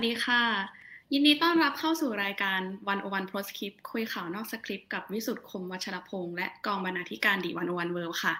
[0.00, 0.42] สวัสดีค่ะ
[1.12, 8.34] ยินดีต้อนรับเข้าสู่รายการ 101 Postscript คุยข่าวนอกสคริปต์กับวิสุทธ์คมวัชรพงษ์และกองบรรณาธิการดีวันโอวันเวิล์ค่ะ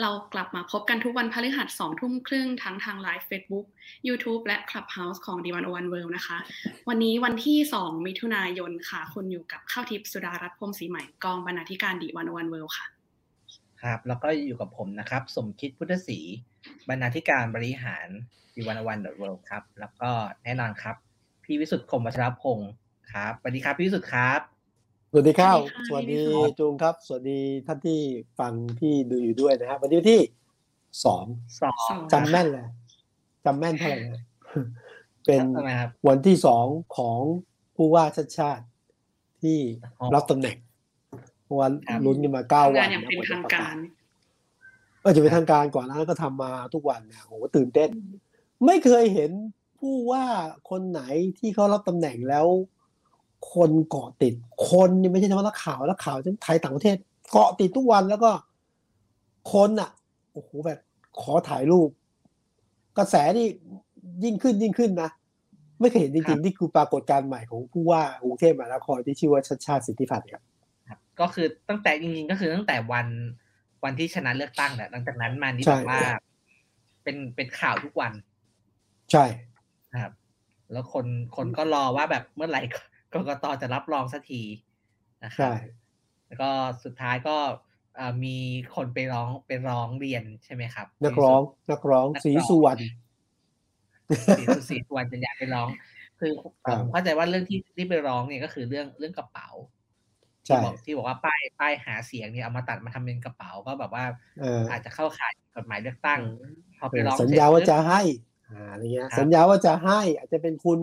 [0.00, 3.66] เรากลับมาพบกันทุกวันพฤหัสสองทุ่มครึ่งทั้งทางไลฟ์ Facebook
[4.08, 6.36] YouTube และ Clubhouse ของดีวันโอวันเวิล์นะคะ
[6.88, 12.93] วันนี้วันที่ 2 มิถุนายนค่ะ คุณอยู่กับข้าวทิพย์สุดารัตน์พรมศรีใหม่กองบรรณาธิการดีวันโอวันเวิล์ค่ะ
[13.84, 16.18] ครับ แล้วก็อยู่กับผมนะครับ สมคิดพุทธศรี
[16.88, 18.08] บรรณาธิการบริหาร
[18.54, 20.10] ดีวันวันเดอะเวิลด์ครับ แล้วก็
[20.44, 20.96] แน่นอนครับ
[21.44, 22.70] พี่วิสุทธ์คมวัชรพงศ์
[23.12, 24.40] ครับสวัสดีครับพี่วิสุทธ์ครับ
[25.10, 25.58] สวัสดีครับ
[25.88, 28.00] สสวัวัสสดีดีครับจูงครับ สวัสดีท่านที่
[28.38, 30.22] ฟังที่ดูอยู่ด้วยนะครับวันนี้วันที่
[31.04, 31.24] สอง
[31.60, 32.66] สองสองจำแม่นเลย
[33.44, 34.24] จำแม่นเท่าไหร่นะ
[35.26, 36.66] เป็นทำไมครับวันที่สอง
[36.96, 37.18] ของ
[37.76, 38.64] ผู้ว่าชาติชาติ
[39.42, 39.58] ที่
[40.00, 40.56] อ๋อรับตำแหน่ง
[41.60, 43.74] วันครับลุ้นกันมาเก้าทำวังานนอย่างเป็นทางการ
[45.04, 47.88] ก็จะเป็นทางการก่อนแล้วก็ทำมาทุกวันเนี่ยโหตื่นเต้น
[48.66, 49.30] ไม่เคยเห็น
[49.78, 50.24] ผู้ว่า
[50.70, 51.02] คนไหน
[51.38, 52.46] ที่เขารับตำแหน่งแล้ว
[53.52, 54.34] คนเกาะติด
[54.70, 56.96] คนนี่ไม่ใช่เฉพาะนักข่าวนักข่าวทั้งไทยต่างประเทศ
[57.32, 58.30] เกาะติดทุกวันแล้วก็
[59.52, 59.90] คนอะ
[60.32, 60.78] โอ้โหแบบ
[61.20, 61.90] ขอถ่ายรูป
[62.98, 63.46] กระแสนี่
[64.24, 65.10] ยิ่งขึ้นยิ่งขึ้นนะ
[65.80, 70.53] ไม่เคยเห็นจครัริงบๆนี่คือปรากฏการณ์ใหม่ของผู้ว่ากรุงเทพมหานครที่ชื่อว่าชาติชาติสิทธิพัฒน์ครับครับ
[71.20, 73.06] ก็คือตั้งแต่จริงๆก็คือตั้งแต่วัน
[73.84, 76.00] วันที่ชนะเลือกตั้งแหละหลังจากนั้นมานี่ใช่แบบว่า
[77.02, 78.12] เป็นเป็นข่าวทุกวัน
[79.12, 79.24] ใช่
[79.92, 80.12] นะครับ
[80.72, 82.62] แล้วคนคนก็รอว่าแบบเมื่อไหร่
[83.12, 84.42] กกตจะรับรองสักที
[85.24, 85.56] นะครัใช่บ
[86.26, 86.50] แล้วก็
[86.84, 87.36] สุดท้ายก็
[87.96, 88.36] เอ่อมี
[88.74, 92.82] คนไปร้องไปร้องเรียนใช่ไหมครับ นักร้อง นักร้องนักร้องศรีสุวรรณ
[94.38, 95.68] สีสุสีสุวรรณจันยาไปร้อง
[96.20, 96.32] คือ
[96.64, 99.48] ครับผมเข้าใจว่าเรื่องที่ที่ไปร้องเนี่ยก็คือเรื่องเรื่องกระเป๋า
[100.46, 104.04] ที่ใช่บอกที่บอกว่าป้ายป้ายหาเสียงเนี่ยเอามาตัดมาทำเป็นกระเป๋าก็แบบว่า
[104.40, 106.20] เอออาจจะเข้าข่ายกฎหมายเลือกตั้ง
[106.78, 108.00] พอไปร้องสัญเสร็จญาว่าปุ๊บจะให้
[108.50, 110.78] อ่าอะไรเงี้ยครับสัญญาว่าจะให้อาจจะเป็นคุณ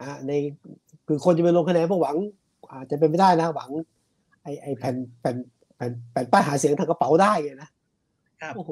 [0.00, 0.32] อ่าใน
[1.08, 2.16] คือคนจะไปลงคะแนนเพราะหวัง
[2.72, 3.70] อาจจะเป็นไม่ได้นะหวัง
[4.42, 5.36] ไอไอแผ่นแผ่น
[5.76, 7.70] แผ่นแผ่นป้ายหาเสียงทางกระเป๋าได้ไงนะ
[8.42, 8.70] ครับโอ้โห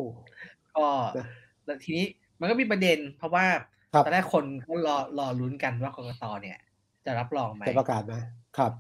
[0.77, 0.87] ก็
[1.19, 1.27] นะ
[1.67, 2.07] แล้วทีนี้
[2.41, 3.47] มันก็มีประเด็น เพราะว่า
[3.95, 6.59] ครับตอนแรกคนก็รอรอลุ้นกันว่ากกตเนี่ย
[7.07, 8.27] จะรับรองไหมจะประกาศไหมครับ
[8.59, 8.73] ครับ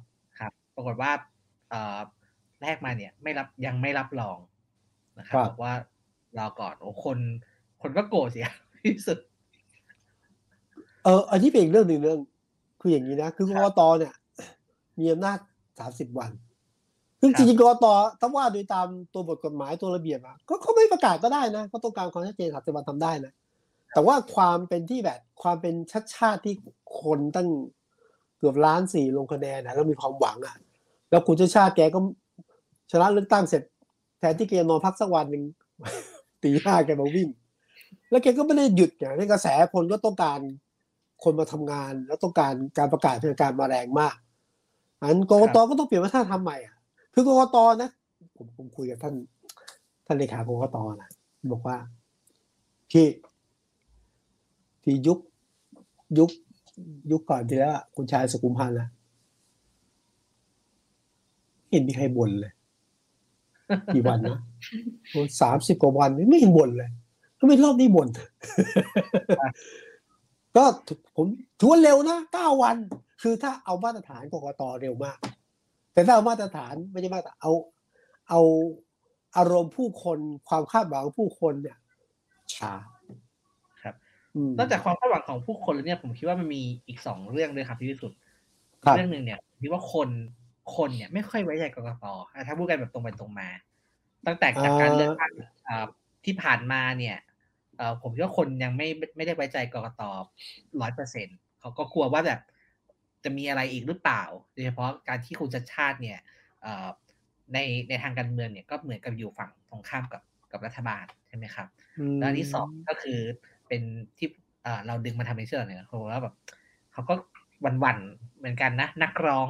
[0.76, 1.10] ปรากฏว่า
[1.70, 1.98] เอ่อ
[2.62, 4.38] แรกมาเนี่ย ไม่รับยังไม่รับรอง
[5.18, 5.72] นะครัครับบบอกว่า
[6.38, 7.18] รอก่อนโอ้คน
[7.82, 8.48] คนก็โกรธเสีย
[8.84, 9.18] ที่สุด
[11.04, 12.20] เอออันนี้เป็นอีกเรื่องหนึ่งเรื่อง
[12.80, 14.14] คืออย่างนี้นะ คือกกตเนี่ย
[14.98, 15.38] มีอำนาจ
[15.78, 16.30] สามสิบวัน
[17.20, 17.86] ซึ่งครัจบริงๆกกต
[18.20, 23.32] ถ้าว่าโดยตามตัวบทกฎหมายตัวระเบียบอะก็เขาไม่ประกาศก็ได้นะเขาต้องการความชัดเจนสามสิบวันทำได้นะ
[23.94, 26.54] แต่ว่าความเป็นที่แบบความเป็นชัดชาติที่
[27.02, 27.48] คนตั้ง
[28.38, 30.56] เกือบล้านสี่ลงคะแนนนะแล้วมีความหวังอะ
[31.10, 31.98] แล้วคุณชาติชาติแกก็
[32.90, 33.62] ชนะเลือกตั้งเสร็จ
[34.18, 35.42] แทนที่แกจะนอนพักสักวันหนึ่ง
[36.42, 37.28] ตีห้าแกมาวิ่ง
[38.10, 40.40] แล้วแกก็ไม่ได้หยุดอย่างนี้กระแสคนก็ต้องการ
[41.24, 44.16] คนมาทำงาน แล้วต้องการการประกาศทางการมาแรงมาก
[45.00, 46.74] อันกกตก็ต้องเปลี่ยนวัฒนธรรมใหม่อะ
[47.14, 47.90] คือกกตนะ
[48.36, 49.14] ผมผมคุยกับท่าน
[50.06, 51.08] ท่านเลขากกตนะ
[51.52, 51.76] บอกว่า
[52.90, 53.06] พี่
[54.82, 55.18] ที่ยุค
[56.18, 56.30] ยุค
[57.10, 58.95] ยุคก่อนที่แล้วอะคุณชายสุขุมพันธ์นะไม่
[61.76, 62.52] เห็นมีใครบ่นเลย
[63.94, 64.38] กี่วันนะ
[65.40, 66.90] สามสิบกว่าวันไม่เห็นบ่นเลย
[67.38, 68.08] ทำไมรอบนี้บ่น
[70.56, 70.64] ก็
[71.16, 71.26] ผม
[71.58, 72.76] ถือว่าเร็วนะเก้าวัน
[73.22, 75.18] คือถ้าเอามาตรฐานกกตเร็วมาก
[75.92, 77.52] แต่ถ้าเอามาตรฐานไม่ใช่มาตรฐานเอา
[78.28, 78.40] เอา
[79.36, 81.78] อารมณ์ผู้คนความคาดหวังผู้คนเนี่ย
[82.54, 82.72] ช้า
[83.82, 83.94] ครับ
[84.36, 88.12] อืมนอกจากความคาดหวังของผู้คนแล้วเนี่ยผมคิดว่ามันมีอีกสองเรื่องด้วยครับที่ที่สุด
[88.84, 90.08] ครับเรื่องหนึ่งเนี่ยผมคิดว่าคน
[90.74, 93.48] คนเนี่ยไม่ค่อยไว้ใจกกตอะถ้าพูดกันแบบตรงไปตรงมา
[94.26, 95.32] ตั้งแต่จากการเลือกตั้ง
[95.68, 95.86] อ่า
[96.24, 97.16] ที่ผ่านมาเนี่ย
[97.76, 100.02] เอ่อผมคิดว่าคนยังไม่ไม่ได้ไว้ใจกกต
[100.80, 101.28] ร้อยเปอร์เซ็น
[101.60, 102.40] เขาก็กลัวว่าแบบ
[103.24, 104.22] จะมีอะไรอีกหรือเปล่า
[104.52, 106.18] โดยเฉพาะการที่คุณชัดชาติเนี่ย
[106.62, 106.86] เอ่อ
[107.54, 110.22] ในในทางการเมืองเนี่ยก็เหมือนกับอยู่ฝั่งตรงข้ามกับ
[110.52, 111.68] กับรัฐบาลใช่ไหมครับ
[112.18, 113.20] มแล้วอันที่สองก็คือ
[113.68, 113.82] เป็น
[114.18, 114.28] ที่
[114.62, 116.34] เอ่อเราดึงมาทำในเชื่อเนี่ยเขาบอกว่าแบบ
[116.92, 117.14] เขาก็
[117.60, 119.48] หวันๆเหมือนกันนะ นักร้อง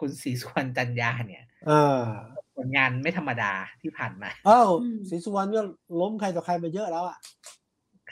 [0.00, 2.04] คุณศรีสุวรรณจันยาเนี่ยอ่า
[2.56, 3.52] ผลงานไม่ธรรมดา
[3.82, 5.60] ที่ผ่านมาอ้าวอืมศรีสุวรรณก็
[6.00, 7.18] ล้มใครต่อใครมาเยอะแล้วอะ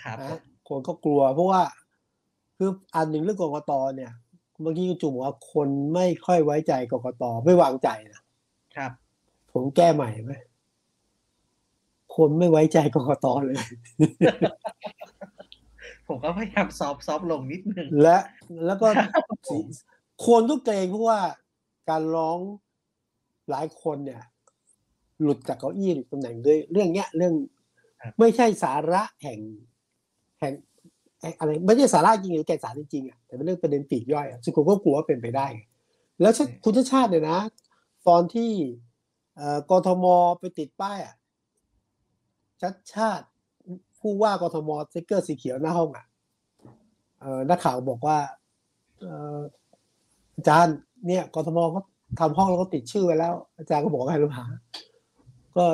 [0.00, 1.62] ครับนะคนก็กลัวเพราะว่า
[2.59, 4.12] คืออันหนึ่งเรื่องกกตเนี่ย
[4.61, 8.23] เมื่อกี้คุณจุ๋มบอกว่าคนไม่ค่อยไว้ใจกกตไม่วางใจนะ
[8.77, 8.93] ครับ
[9.53, 10.33] ผมแก้ใหม่ไหม
[12.17, 13.56] คนไม่ไว้ใจกกตเลย
[16.06, 18.19] ผมก็พยายามซอฟซอฟลงนิดนึงและ
[18.67, 19.59] แล้วก็ครับผมสี
[20.27, 21.21] คนก็เกรงเพราะว่า
[21.88, 22.38] การร้อง
[23.50, 24.23] หลายคนเนี่ย
[25.23, 27.35] หลุดจากเก้าอี้หรือตำแหน่งด้วย เรื่องเนี้ยเรื่อง
[28.00, 29.41] ครับไม่ใช่สาระแห่ง
[30.41, 30.53] แห่ง
[31.38, 35.47] อะไรไม่ใช่สาระจริงหรือแก่นสารจริงๆอะแต่เป็นเรื่องประเด็นปีกย่อยอะซึ่งผมก็กลัวว่าเป็นไปได้
[36.21, 36.33] แล้ว
[36.65, 37.41] คุณชาติชาติเนี่ยนะ
[38.09, 38.50] ตอนที่
[39.71, 40.05] กทม
[40.41, 41.15] ไปติดป้ายอะ
[42.61, 43.27] ชัดชาติ
[44.00, 46.06] ผู้ว่ากทมสติ๊กเกอร์สีเขียวหน้าห้องอะ
[47.50, 48.19] นักข่าวบอกว่า
[50.37, 51.82] อาจารย์ เนี่ยกทมเขา
[52.20, 54.44] ทำห้องแล้วก็ติดชื่อไว้แล้ว อาจารย์ก็บอกให้รู้หา
[55.56, 55.64] ก็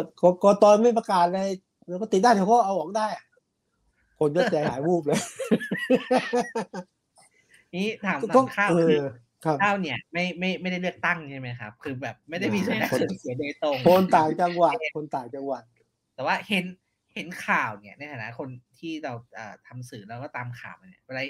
[0.44, 1.50] ก็ตอนไม่ประกาศเลย
[1.88, 3.06] แล้วก็ติดได้เขาก็เอาออกได้
[4.18, 5.20] คนก็ใจหายวูบเลย
[7.74, 8.96] นี่ถามตอนข้าวคือ
[9.62, 12.78] ข้าวเนี่ย ไม่ไม่ไม่ได้เลือกตั้งใช่ไหมครับ คือแบบไม่ได้มีส่วน
[13.20, 15.62] เสียโดยตรงคนต่างจังหวัดคนต่างจังหวัด
[16.14, 16.64] แต่ว่าเห็น
[17.14, 19.12] เห็นข่าวเนี่ยในฐานะคนที่เรา
[19.66, 21.22] ทำสื่อแล้วก็ตามข่าวเนี่ยเวลา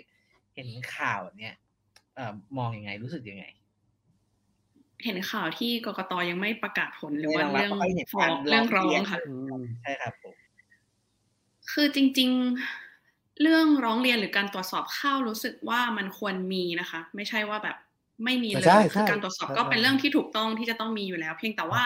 [0.54, 1.54] เห็นข่าวเนี่ย
[2.58, 3.44] มองยังไงรู้สึกยังไง
[5.04, 7.70] เห็นข่าวที่กกตยังไม่ประกาศผลหรือว่าเรื่อง
[8.12, 9.18] ฟ้องเรื่องร้องค่ะ
[9.82, 10.34] ใช่ครับผม
[11.72, 12.30] คือจริง
[12.84, 17.76] ๆ เรื่องร้องเรียนหรือการตรวจสอบข้าวรู้สึกว่ามันควรมีนะคะ ไม่ใช่ว่าแบบ
[18.24, 21.82] ไม่มีเลยคือการตรวจสอบก็เป็นเรื่องที่ถูกต้องที่จะต้องมีอยู่แล้ว เพียงแต่ว่า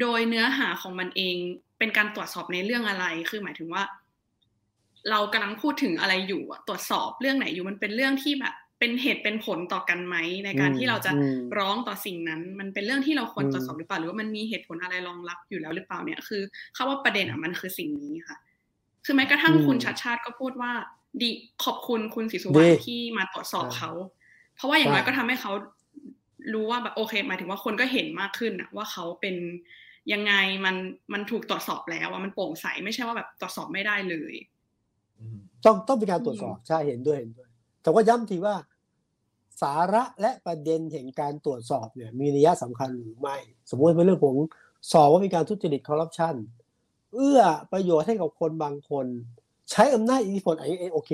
[0.00, 1.36] โดยเนื้อหาของมันเอง
[1.78, 3.82] เป็นการตรวจสอบในเรื่องอะไรคือหมายถึงว่า
[5.10, 11.12] เรากำลังพูดถึงอะไรอยู่ตรวจสอบเรื่องไหนอยู่มันเป็นเรื่องที่แบบ เป็นเหตุเป็นผลต่อกันไหมในการที่เราจะ
[11.58, 16.42] ร้องต่อสิ่งนั้น มันเป็นเรื่องที่เราควรตรวจสอบหรือเปล่าหรือว่ามันมีเหตุผลอะไรรองรับอยู่แล้วหรือเปล่าเนี่ยคือ
[16.74, 18.36] เขาว่าประเด็นอะมันคือสิ่งนี้ค่ะ
[19.04, 20.72] คือแม้กระทั่งคุณชัดชาติก็พูดว่า
[21.20, 21.30] ดี
[21.64, 23.90] ขอบคุณคุณศรีสุวรรณที่มาตรวจสอบเขา
[24.56, 25.52] เพราะว่าอย่างน้อยก็ทำให้เขา
[26.52, 29.36] รู้ว่าแบบโอเคหมายถึงว่าคนก็เห็นมากขึ้นอะว่าเขาเป็น
[30.12, 30.32] ยังไง
[30.64, 30.76] มัน
[31.12, 34.34] มันถูกตรวจสอบแล้วว่ามันโปร่งใสไม่ใช่ว่าแบบตรวจสอบไม่ได้เลย
[35.64, 37.43] ต้องต้องมีการตรวจสอบใช่เห็นด้วยเห็นด้วย
[37.84, 38.54] แต่ว่าย้ำทีว่า
[39.62, 43.36] สาระและประเด็นแห่งการตรวจสอบเนี่ยมีนัยสำคัญหรือไม่
[43.70, 44.36] สมมติเป็นเรื่องของ
[44.92, 46.34] สอบว่ามีการทุจริตคอร์รัปชัน
[47.14, 47.40] เอื้อ
[47.72, 49.06] ประโยชน์ให้กับคนบางคน
[49.70, 51.12] ใช้อำนาจอิทธิพลไอ้โอเค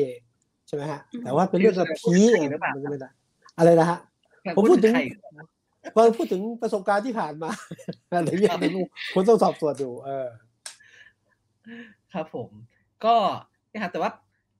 [0.66, 2.16] ใช่ไหมฮะ แต่ว่าเป็นเรื่องกับพี
[2.90, 3.10] ไม่ได้
[3.58, 3.98] อะไรนะฮะ
[4.56, 4.94] ผมพูดถึง
[5.94, 7.50] พอพูดถึงประสบการณ์ที่ผ่านมา
[8.10, 8.56] อะไรเงี้ย
[9.14, 10.28] คุณต้องสอบสวนดูเออ
[12.14, 12.50] ครับผม
[13.04, 13.16] ก็
[13.72, 14.10] นะครับแต่ว่า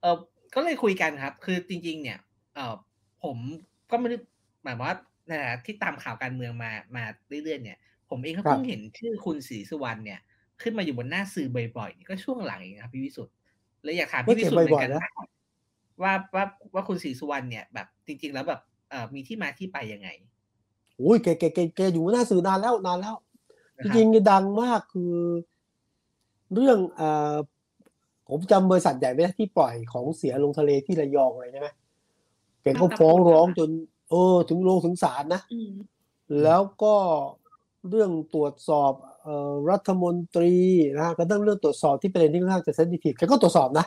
[0.01, 0.17] เออ
[0.53, 2.19] ก็เลยคุยกันครับ คือจริง ๆ เนี่ย
[2.55, 2.75] เออ
[3.23, 3.37] ผม
[3.91, 4.17] ก็ไม่ได้
[4.63, 4.95] หมายว่า
[5.31, 7.77] นะที่ตามข่าวการเมืองมามาเรื่อยๆเนี่ย
[8.09, 10.19] ผมเองก็เพิ่งเห็นชื่อคุณศรีสุวรรณเนี่ย
[10.61, 13.33] ขึ้นมาอยู่บนหน้าสื่อบ่อยๆก็ช่วงหลังเองครับพี่วิสุทธ์
[13.83, 14.89] เลยอยากถามพี่วิสุทธ์เหมือนกัน
[16.01, 16.43] ว่าว่า
[16.73, 20.09] ว่าคุณศรีสุวรรณเนี่ยแบบจริง ๆ แล้วแบบเอ่อมีที่มาที่ไปยังไง
[20.97, 23.15] โอ้ยแกแกแกแกอยู่หน้าสื่อนานแล้วนานแล้ว
[23.81, 25.15] จริงๆดังมากคือ
[26.53, 27.35] เรื่องเอ่อ
[28.31, 31.67] ผมจำบริษัทใหญ่ไม่ได้ที่ปล่อยของเสียลงทะเลที่ระยองเลยใช่ไหม
[32.61, 33.69] แกก็ฟ้องร้องจน
[34.09, 35.41] เออ ถึงลงถึงศาลนะ
[36.43, 36.95] แล้วก็
[37.89, 40.53] เรื่องตรวจสอบเอ่อรัฐมนตรี
[40.99, 43.85] นะก็ต้องเรื่องตรวจสอบที่ประเด็นที่ค่อนข้างจะเซนซิทีฟแกก็ตรวจสอบนะ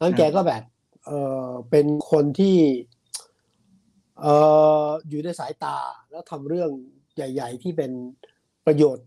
[0.00, 0.62] นั้นแกก็แบบ
[1.06, 1.10] เอ
[1.46, 2.56] อเป็นคนที่
[4.20, 4.34] เอ่
[4.86, 5.76] ออยู่ในสายตา
[6.10, 6.70] แล้วทำเรื่อง
[7.16, 7.90] ใหญ่ ๆ ที่เป็น
[8.66, 9.06] ประโยชน์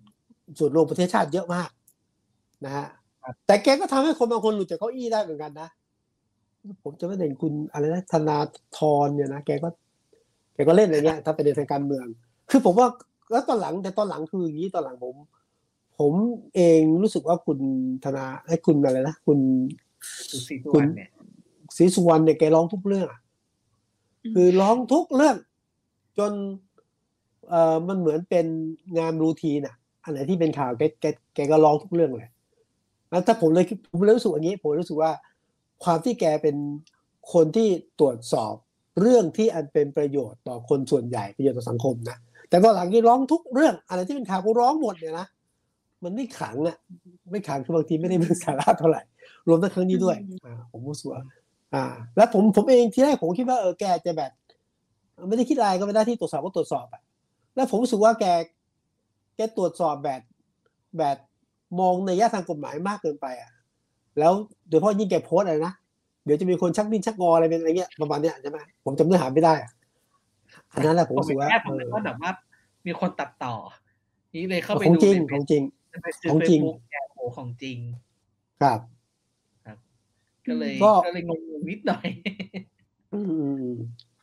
[0.60, 1.70] ส่วนรวมประเทศชาติเยอะมาก
[2.66, 2.88] นะฮะ
[3.48, 5.70] แต่แกก็ทำให้คนบางคนหลุดจากเก้าอี้ได้เหมือนกันนะ
[6.84, 8.38] ผมจะไม่เห็นคุณอะไรนะธนา
[8.78, 9.70] ธรเนี่ยนะแกก็
[10.54, 12.06] แกก็เล่นอะไรเงี้ย ถ้าเป็นในทางการเมือง
[12.50, 12.88] คือผมว่า
[13.32, 15.16] แล้วตอนหลังแต่ตอนหลังคืออย่างนี้ตอนหลังผม
[16.00, 16.14] ผม
[16.56, 17.60] เองรู้สึกว่าคุณ
[18.04, 19.40] ธนาไอ้คุณอะไรนะคุณ
[20.74, 20.84] คุณ
[21.78, 23.08] ศรีสุวรรณเนี่ยแกร้องทุกเรื่อง
[24.36, 25.36] คือร้องทุกเรื่อง
[26.18, 26.32] จน
[27.50, 28.46] เอ่อมันเหมือนเป็น
[29.00, 32.30] งานรูทีนอะ อันไหนที่เป็นข่าวแกแกแกก็ร้องทุกเรื่องเลย
[33.10, 35.12] แล้วถ้าผมเลยผมเลยรู้สึกอย่างนี้ ผมรู้สึกว่า
[35.84, 36.56] ความที่แกเป็น
[37.34, 37.68] คนที่
[38.00, 38.54] ตรวจสอบ
[39.02, 42.18] เรื่องที่อันเป็นประโยชน์ต่อคนส่วนใหญ่ประโยชน์ต่อสังคมนะ
[42.50, 45.28] แต่ตอนหลังนี้ร้องทุกเรื่องอะไรที่เป็นข่าวกูร้องหมดเนี่ยนะ
[46.04, 46.78] มันไม่ขังอะ
[47.32, 49.02] ไม่ขังคือบางทีไม่ได้เป็นสาระเท่าไหร่
[49.48, 51.22] รวมทั้งครั้งนี้ด้วยอ่าผมรู้สึกว่า
[51.74, 51.84] อ่า
[52.16, 54.32] แล้วผมผมเองที่แรกผมคิดว่าเออแกจะแบบ
[55.28, 57.02] ไม่ได้คิดอะไรก็ไม่ได้ที่ตรวจสอบก็ตรวจสอบอะ
[57.56, 58.26] แล้วผมรู้สึกว่าแก
[59.36, 60.22] แกตรวจสอบแบบ
[60.98, 61.18] แบบ
[61.80, 63.52] มองในแง่ทางกฎหมายมากเกินไปอะ
[64.20, 64.34] แล้ว
[64.68, 65.74] โดยเฉพาะยิ่งแกโพสอะไรนะ
[66.26, 69.54] เดี๋ยวจะมีคนชักดิ้นชักงออะไรเป็นอะไรเงี้ยประมาณเนี้ยใช่ไหมผมจำเนื้อหาไม่ได้
[70.72, 72.32] อันนั้นแหละผมรู้สึกว่าผมก็แบบว่า
[72.86, 73.56] มีคนตัดต่อ
[74.34, 75.64] นี่เลยเข้าไปดูของจริงของจริง
[76.30, 76.62] ของจริง
[77.14, 77.78] โอ้ของจริง
[78.62, 78.80] ครับ
[80.48, 80.74] ก็เลย
[81.06, 82.08] ก็เลยงงนิดหน่อย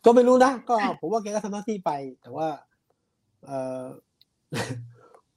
[0.05, 2.49] ก็ไม่รู้นะก็ผมว่าแกก็ทำหน้าที่ไป แต่ว่า
[3.47, 3.51] เอ
[3.81, 3.83] อ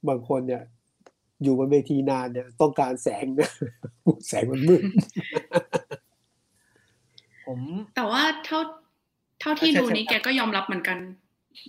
[0.08, 0.62] บางคนเนี่ย
[1.42, 3.52] อยู่บนเวทีนานเนี่ยต้องการแสงเนี่ย
[4.28, 4.82] แสงมันมืด
[7.46, 7.60] ผม
[7.96, 8.60] แต่ว่าเท่า
[9.40, 10.98] เท่าที่ดูนี้แกก็ยอมรับเหมือนกัน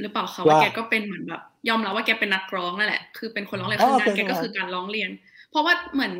[0.01, 5.09] หรือเปล่าคะว่าแกก็เป็นเหมือนแบบ ยอมรับว่าแกเป็นนักร้องนั่นแหละ คือเป็นคนร้องเรียนคืองานแกก็คือการร้องเรียน
[5.49, 6.13] เพราะว่าเหมือน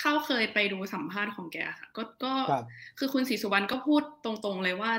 [0.00, 2.64] เข้าเคยไปดูสัมภาษณ์ของแกค่ะ ก็ก็ครับ
[2.98, 4.92] คือคุณศรีสุวรรณก็พูดตรงๆเลยว่า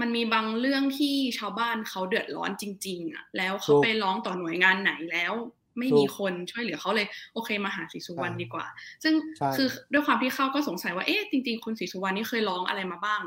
[0.00, 5.32] มันมีบางเรื่องที่ชาวบ้านเขาเดือดร้อนจริง ๆอะแล้วเขาถูกไปร้องต่อหน่วยงานไหนแล้ว
[5.78, 8.66] ไม่ถูกมีคนช่วยเหลือเขาเลยโอเคมาหาศรีสุวรรณใช่ดีกว่า
[9.02, 13.22] ซึ่งใช่คือด้วยความที่เข้าก็สงสัยว่าเอ๊ะจริง ๆ คุณศรีสุวรรณนี่เคยร้องอะไรมาบ้าง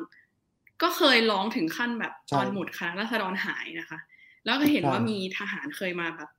[0.82, 4.00] ก็เคยร้องถึงขั้นแบบตอนหมุดคณะรัษฎรหายนะคะ
[4.46, 6.30] แล้วก็เห็นว่ามีทหารเคยมาแบบ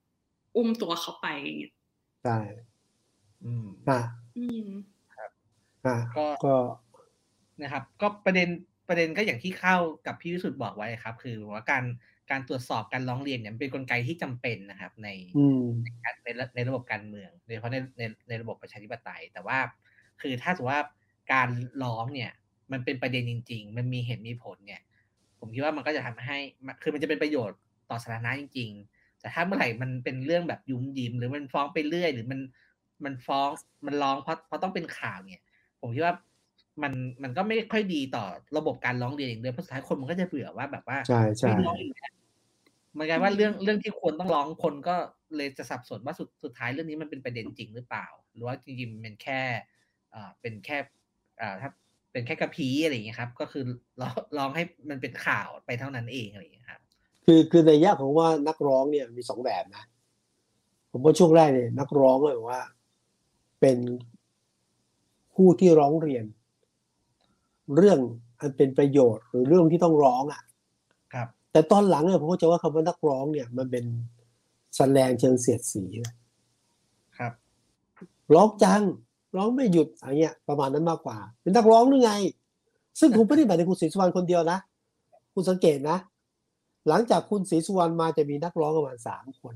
[0.57, 1.75] อุ้มตัวเขาไปอย่างเงี้ย
[2.25, 2.37] ใช่
[3.45, 4.01] อืมอ่า
[4.39, 4.69] อืม
[5.87, 6.55] อ่าก็ก็
[7.63, 8.49] นะครับ ก็ประเด็น
[8.89, 11.85] ประเด็นก็อย่างที่เข้ากับพี่วิสุทธ์บอกไว้ครับ คือว่าการ
[12.31, 15.63] การตรวจสอบการร้องเรียนเนี่ยมันเป็นกลไกที่จำเป็นนะครับ ในอืม
[16.25, 19.59] ในระในระบบการเมืองโดยเฉพาะในในในระบบประชาธิปไตย แต่ว่า
[20.21, 20.83] คือถ้าสมมติว่า
[21.33, 21.49] การ
[21.83, 22.31] ร้องเนี่ย
[22.73, 24.81] มันเป็นประเด็นจริง ๆ มันมีเหตุมีผลเนี่ย
[25.41, 26.39] ผมคิดว่ามันก็จะทำให้
[26.83, 27.59] คือมันจะเป็นประโยชน์
[27.91, 32.41] ต่อสาธารณะจริง ๆ แต่ถ้าเมื่อไหร่มันเป็นเรื่องแบบยุ้มยิ้มหรือมันฟ้องไปเรื่อย หรือมัน
[33.05, 33.49] มันฟ้อง
[33.87, 35.45] มันร้องเพราะเพราะต้องเป็นข่าวเนี่ย
[35.81, 36.15] ผมคิดว่า
[36.83, 36.93] มัน
[37.23, 38.25] มันก็ไม่ค่อยดีต่อ
[38.57, 42.13] ระบบการร้องเรียนเองด้วยเพราะสุดท้ายคนมันก็จะเบื่อว่าแบบว่าใช่ใช่ไม่ร้องอีกแล้ว
[42.99, 44.97] มันกลายว่าเรื่องเรื่องที่ควรต้องร้องคนก็
[45.37, 49.41] เลยจะสับสนว่าสุดสุดท้ายเรื่องนี้มันเป็นประเด็นจริงหรือเปล่า หรือว่าจริงๆมันเป็นแค่
[50.15, 50.79] อ่าเป็นแค่
[51.41, 51.71] อ่าถ้า
[52.13, 53.65] เป็นแค่กระพี้อะไรอย่างเงี้ยครับ ก็คือ
[54.01, 56.81] ร้องร้องให้มันเป็นข่าวไปเท่านั้นเองอะไรอย่างเงี้ยครับ
[57.25, 59.85] คือคือในยะของว่านักร้องเนี่ยมีสองแบบนะ
[60.91, 62.61] ผมว่าช่วงแรกเนี่ยนักร้องเลยว่า
[63.61, 63.79] เป็น
[65.35, 66.25] ผู้ที่ร้องเรียน
[67.77, 67.99] เรื่อง
[68.41, 70.56] อันเป็นประโยชน์หรือเรื่องที่ต้องร้องอะครับ
[71.57, 73.85] แต่ตอนหลังเนี่ยผมก็จะว่าคำว่านักร้องเนี่ย มันเป็น
[74.77, 76.15] แสดงเชิงเสียดสีนะ
[77.19, 77.33] ครับ
[78.35, 78.83] ร้องจัง
[79.37, 82.13] ร้องไม่หยุดอะไรเงี้ยประมาณนั้นมากกว่า เป็นนักร้องหรือไง
[83.01, 84.59] ซึ่งผมไม่ได้หมายถึงคุณศรีสุวรรณคนเดียวนะ
[85.35, 85.99] คุณสังเกตนะ
[86.89, 89.55] หลังจากคุณศรีสุวรรณมาจะมีนักร้องประมาณสามคน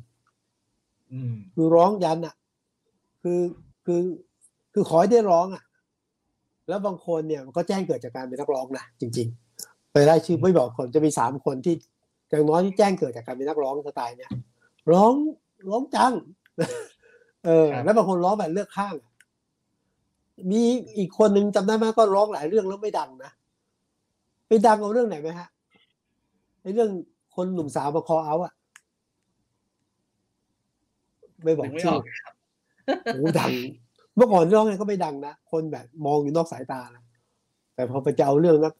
[1.12, 2.34] อืมคือร้องยันอะ
[3.22, 3.40] คือ
[3.86, 4.00] คือ
[4.72, 5.62] คือขอให้ได้ร้องอะ
[6.68, 9.49] แล้วบางคนเนี่ยมันก็แจ้งเกิดจากการเป็นนักร้องนะจริง ๆ
[9.92, 11.74] ไปไล่ชื่อไม่บอกคนจะมีสามคนที่
[12.28, 14.30] อย่างน้อยที่แจ้งเกิดจากการเป็นนักร้องสไตล์เนี่ย
[14.92, 15.12] ร้อง
[15.68, 16.12] ร้องจัง
[17.46, 19.12] เออ แล้วบางคนร้องแบบเลือกข้างอะ
[20.50, 20.62] มี
[20.98, 23.32] อีกคนหนึ่งจำได้ไหมก็ร้องหลายเรื่องแล้วไม่ดังนะ
[24.48, 25.48] ไปดังเอาเรื่องไหนไหมฮะ
[26.62, 26.90] ในเรื่อง
[27.36, 28.52] คนหนุ่มสาวมาคอเอาอะ
[31.44, 32.34] ไม่บอกนึกไม่ชื่อออกครับ
[33.14, 33.50] โอ้ดัง
[34.16, 37.02] เมื่อก่อนร้องไงก็ไม่ดังนะคนแบบมองอยู่นอกสายตานะ
[37.74, 38.79] แต่พอไปจะเอาเรื่องนักพว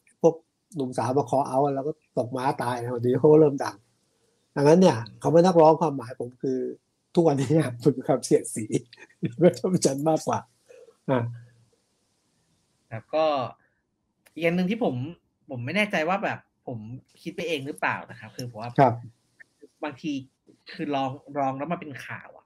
[0.75, 3.75] หนุ่มสาวมาคอเอาอะแล้วก็ตกม้าตายนะวันนี้เขาก็เริ่มดัง
[4.55, 6.59] ดังนั้นเนี่ยคำว่านักร้องความหมายผมคือ
[7.15, 8.65] ทุกวันนี้เนี่ยมันคือคำเสียดสี
[9.39, 10.39] ไม่ชอบจันมากกว่า
[11.09, 11.23] อ่า
[12.91, 13.25] ครับก็
[14.33, 14.95] อีกอย่างหนึ่งที่ผม
[15.49, 16.77] ผมไม่แน่ใจว่าแบบ ผม
[17.21, 18.93] คิดไปเองหรือเปล่านะครับ คือผมว่าครับ
[19.83, 20.11] บางที
[20.73, 21.09] คือลอง
[21.39, 22.45] ลองแล้วมาเป็นข่าวอะ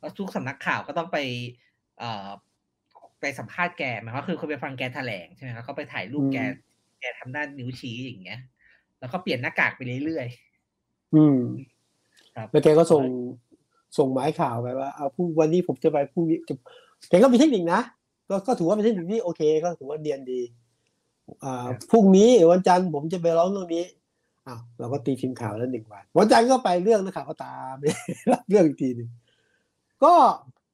[0.00, 1.18] แล้วทุกสำนักข่าวก็ต้องไป
[1.98, 2.28] เอ่อ
[3.20, 6.67] ไปสัมภาษณ์แกหมายความว่าคือคนไปฟังแกแถลงใช่ไหมครับเขาไปถ่ายรูปแกอืม
[7.00, 8.40] แกทำหน้านิ้วชี้อย่างเงี้ย
[9.00, 10.26] แล้วก็เปลี่ยนหน้ากากไปเรื่อย
[11.14, 13.04] อืมๆครับแล้วแกก็ส่ง
[13.98, 16.54] ส่งหมายข่าวไปว่าเอาพรุ่งวันนี้ผมจะไปพรุ่งนี้จะ
[17.10, 17.80] แกก็มีเทคนิคนะ
[18.28, 20.40] ก็ก็ถือว่าเป็นเทคนิคที่โอเค ก็ถือว่าเนียนดี
[21.44, 23.84] อ่าพรุ่งนี้วันจันทร์ผมจะไปร้องเรื่องนี้
[24.46, 27.84] อ้าวเราก็ตีพิมพ์ข่าวแล้วหนึ่งวันวันจันทร์ก็ไปเรื่องนะครับก็ตามไป
[28.32, 29.08] รับเรื่องอีกทีหนึ่ง
[30.04, 30.14] ก็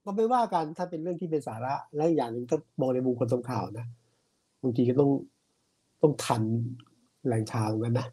[0.04, 3.86] ก็ไม่ว่ากันถ้าเป็นเรื่องที่เป็นสาระและอีกอย่างหนึ่งถ้ามองในมุมคนทำข่าวนะ
[4.62, 5.10] บางทีก็ต้อง
[6.04, 6.42] ต้องทัน
[7.26, 8.06] แหล่งข่าวเหมือนกันนะ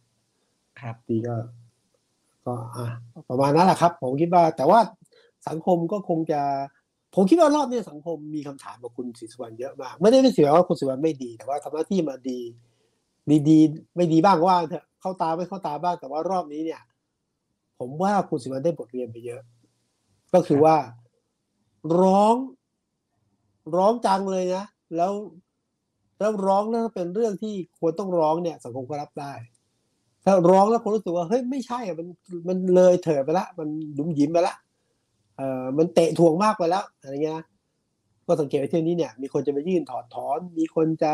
[0.79, 1.35] ครับดีก็
[2.45, 2.85] ก็อะ
[3.29, 4.79] ประมาณนั้นแหละครับ ผมคิดว่า แต่ว่า
[5.47, 6.41] สังคมก็คงจะ
[7.15, 12.39] ผมคิดว่ารอบนี้สังคมมีคำถามกับคุณศรีสุวรรณเยอะมาก ไม่ได้เป็นเสียว่าคุณศรีสุวรรณไม่ดี แต่ว่าทำหน้าที่มาดี
[13.29, 13.59] ดีดี
[13.95, 16.81] ไม่ดีบ้างก็ว่าเถอะเข้าตาไม่เข้าตาบ้างแต่ว่ารอบนี้เนี่ย
[17.79, 19.41] ผมว่าคุณศรีสุวรรณได้บทเรียนไปเยอะ
[20.33, 20.75] ก็คือว่า
[22.01, 22.35] ร้อง
[23.75, 25.11] ร้องจังเลยนะแล้ว
[26.21, 29.33] แล้วร้องแล้วเป็นเรื่องที่ควรต้องร้องเนี่ย สังคมก็รับได้
[30.25, 32.07] ถ้าร้องแล้วคนรู้สึกว่าเฮ้ยไม่ใช่อะมัน
[32.47, 34.55] มันเลยเถิดไปละ มันดุมยิ้มไปละ
[35.37, 37.45] เอ่อมันเตะถ่วงมากไปแล้วอะไรเงี้ยนะ
[38.27, 41.13] ก็สังเกตว่าเที่ยวนี้เนี่ย มีคนจะไปยื่นถอดถอน มีคนจะ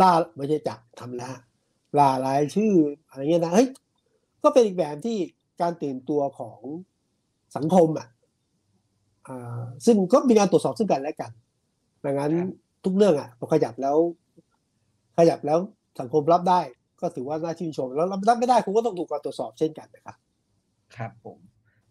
[0.00, 1.34] ล่าไม่ใช่จับทำแล้ว
[1.98, 2.74] ล่ารายชื่อ
[3.08, 3.68] อะไรเงี้ยนะเฮ้ย
[4.42, 5.18] ก็เป็นอีกแบบที่
[5.60, 6.60] การตื่นตัวของ
[7.56, 8.08] สังคมอะ
[9.28, 11.30] อ่าซึ่งก็มีการตรวจสอบซึ่งกันและกัน
[12.04, 12.48] ดังนั้นครับ
[12.84, 13.96] ทุกเรื่องอะพอขยับแล้ว
[15.16, 15.58] ขยับแล้ว
[16.00, 16.60] สังคมรับได้
[17.00, 20.16] ก็ถือว่าน่าชื่นชม แล้วรับไม่ได้คุณก็ต้องถูกการตรวจสอบเช่นกันนะครับ
[20.96, 21.38] ครับผม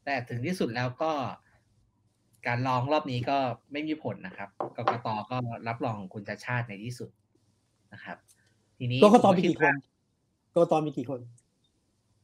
[0.06, 1.12] แต่ถึงที่สุดแล้วก็
[2.48, 3.38] การลองรอบนี้ก็
[3.72, 7.10] ไม่มีผลนะครับกกตก็รับรองคุณชาติชาติในที่สุด
[7.94, 8.18] นะครับ
[8.78, 9.76] ทีนี้กกตผมีคิดกี่คนว่า
[10.54, 11.20] กกตมีกี่คน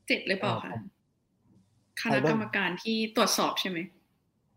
[0.08, 0.84] เจ็ดหรือเปล่าเอ่อคะผม
[2.02, 3.78] คณะกรรมการที่ตรวจสอบใช่ไหม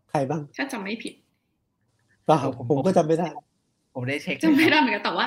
[0.09, 1.13] ใครบ้าง ถ้าจำไม่ผิด
[2.25, 3.27] เปล่าผมก็จำไม่ได้
[3.93, 5.25] ผมได้เช็คจำไม่ได้เหมือนกันแต่ว่า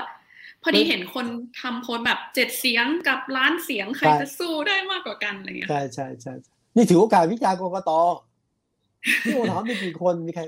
[0.63, 1.27] พอดีเห็นคน
[1.61, 7.91] ทำโพสต์แบบเจ็ดเสียงกับล้านเสียงใครใช่จะสู้ได้มากกว่ากันอะไรเงี้ยใช่ใช่ใช่ใช่นี่ถือโอกาสวิจารณ์กกต
[9.23, 10.43] ที่ผมถามมีกี่คนมีใคร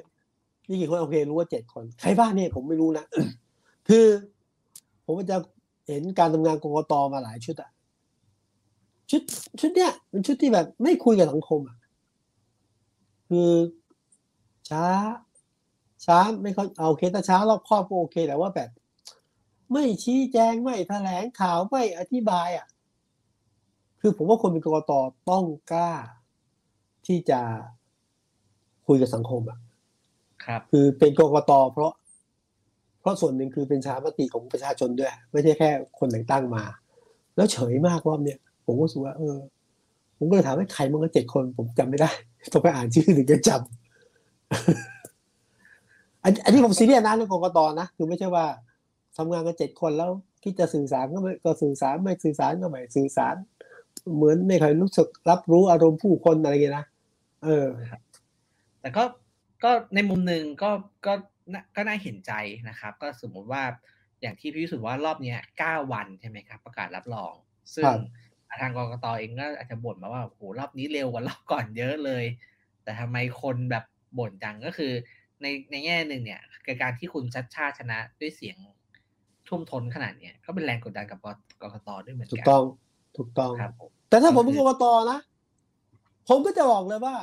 [0.71, 3.05] มีกี่คนโอเครู้ว่าเจ็ดคน ใครบ้างเนี่ยผมไม่รู้นะ
[3.89, 4.07] คือ
[5.05, 5.37] ผมจะ
[5.89, 7.71] เห็นการทำงานกกตมาหลายชุดอะ
[9.11, 9.23] ชุด
[9.61, 11.79] ชุดเนี้ยเป็นชุดที่แบบไม่คุยกับสังคมอะ
[13.29, 13.51] คือ
[14.71, 14.85] ช้า
[16.05, 18.71] ช้าไม่เขาเอาโอเคแต่ช้ารอบครอบก็โอเค แต่ว่าแบบ
[19.73, 22.67] ไม่ชี้แจงไม่แถลงข่าวไม่อธิบายอะ
[24.01, 24.93] คือผมว่าคนเป็นกกต
[25.31, 25.91] ต้องกล้า
[27.07, 27.41] ที่จะ
[28.87, 29.59] คุยกับสังคมอะ
[30.45, 31.93] ครับ คือเป็นกกตเพราะ
[33.01, 36.63] เพราะส่วนหนึ่งคือเป็นชามติของประชาชนด้วย ไม่ใช่แค่คนแต่งตั้งมา
[37.37, 39.37] แล้วเฉยมากรอบเนี้ยผมก็รู้สึกว่าเออ
[40.17, 42.11] ผมก็เลยถามว่าใครมันก็เจ็ดคน ผมจำไม่ได้
[42.53, 48.45] ต้องไปอ่านชื่อถึงจะจำอันอันนี้ผมซีเรียสนะเรื่องกกตนะ คือไม่ใช่ว่า
[49.17, 50.11] ทำงานกันเจ็ดคนแล้ว
[50.43, 53.37] คิดจะสื่อสารก็ไม่ก็สื่อสารไม่สื่อสารก็ไม่สื่อสาร
[54.17, 56.87] เหมือนไม่เคยรู้สึกรับรู้อารมณ์ผู้คนอะไรเงี้ยนะ
[57.45, 57.67] เออ
[58.81, 59.05] แต่ก็
[59.65, 60.71] ก็ในมุมหนึ่งก็
[61.07, 61.13] ก็
[61.53, 62.33] น่าก็น่าเห็นใจ
[62.69, 63.63] นะครับ ก็สมมุติว่า
[64.21, 67.35] อย่างที่พี่วิสุทธ์ว่ารอบเนี้ยเก้าวันใช่ไหมครับ ประกาศรับรอง
[67.75, 67.85] ซึ่ง
[68.49, 72.25] ครับทางกรกตเองก็อาจจะบ่นมาว่าโอ้โหรอบนี้เร็วกว่ารอบก่อนเยอะเลย
[72.83, 73.85] แต่ทำไมคนแบบ
[74.19, 74.93] บ่นจังก็คือ
[75.43, 76.41] ในในแง่หนึ่งเนี่ย
[76.83, 78.57] การที่คุณชัดชาติชนะด้วยเสียง
[79.51, 81.19] ทุ่มท้นขนาดเนี้ยก็เป็นแรงกดดันกับ
[81.63, 82.65] กกตด้วยเหมือนถูกกันต้อง
[83.17, 85.19] ถูกต้องครับผมแต่ถ้าผมเป็นกกตนะ
[86.29, 87.15] ผมก็จะบอกเลยว่า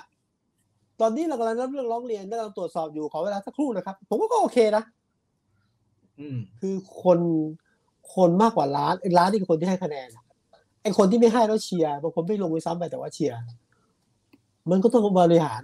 [1.01, 4.83] ตอนนี้เรากำลังรับเรื่องร้องเรียนและเราตรวจสอบอยู่ขอเวลาสักครู่นะครับ ผมก็โอเคนะ
[6.19, 7.19] อืมคือคน
[8.15, 10.25] คนมากกว่าล้านไอ้ล้านนี่คือคนที่ให้คะแนนอะ
[10.83, 13.39] ไอ้คนที่ไม่ให้แล้วเชียร์บางคนไม่ลงไปซ้ำไปแต่ว่าเชียร์
[14.71, 15.63] มันก็ต้องบริหาร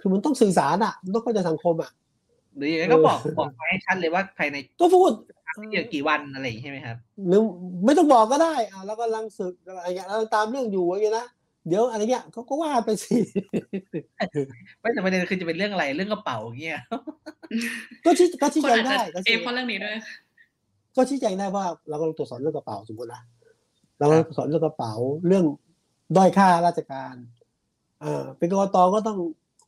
[0.00, 1.90] คือมันต้องสื่อสารอะ มันต้องเข้าใจสังคมอะ
[2.56, 6.96] หรืออย่างนั้นก็บอกบอกไปให้ชัดเลยว่าภายในก็พูดเกี่ยวกี่วันอะไรอย่างงี้ใช่ไหมครับ
[7.28, 7.40] หรือ
[7.84, 11.26] ไม่ต้องบอกก็ได้อะเรากำลังศึกอะไรเงี้ยเราตามเรื่องอยู่อะไรเงี้ยนะ
[11.68, 13.16] เดี๋ยวอะไรเงี้ยเขาก็ว่าไปสิ
[14.80, 16.80] ไม่แต่ประเด็นคือจะเป็นเรื่องอะไรเรื่องกระเป๋าอย่างเงี้ย
[18.04, 19.94] ก็ชี้ก็ชี้คนแจงอาจจะได้ก็เอชี้ฟเพราะเรื่องนี้ด้วย
[20.96, 23.22] ก็ชี้แจงได้ว่าเรากำลังตรวจสอบเรื่องกระเป๋าสมมตินะ
[23.98, 24.92] เรากำลังตรวจสอบเรื่องกระเป๋า
[25.26, 25.44] เรื่อง
[26.16, 27.14] ด้อยค่าราชการ
[28.00, 29.18] เอ่าเป็นกรตก็ต้อง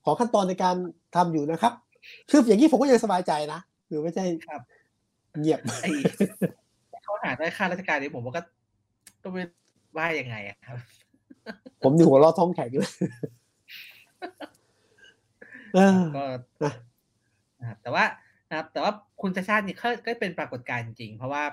[0.04, 0.76] ขอขั้นตอนในการ
[1.16, 1.72] ทำอยู่นะครับ
[2.30, 4.62] คืออย่างนี้ผมก็ยังสบายใจนะคือไม่ใช่ครับ
[5.40, 5.90] เงียบไอ้
[7.04, 8.42] เขาหาได้ค่าราชการเนี่ยผมว่าก็
[9.22, 9.42] ก็ไม่
[9.96, 10.78] ว่ายังไงอะครับ
[11.82, 12.92] ผมนี่หัวเราะท้องแข็งเลย
[15.74, 16.24] เออก็
[16.62, 16.72] นะ
[17.60, 18.04] นะครับแต่ว่า
[18.48, 18.92] นะครับ แต่ว่า
[19.22, 21.44] คุณชาติชาตินี่ก็ก็เป็นปรากฏการณ์จริง เพราะว่า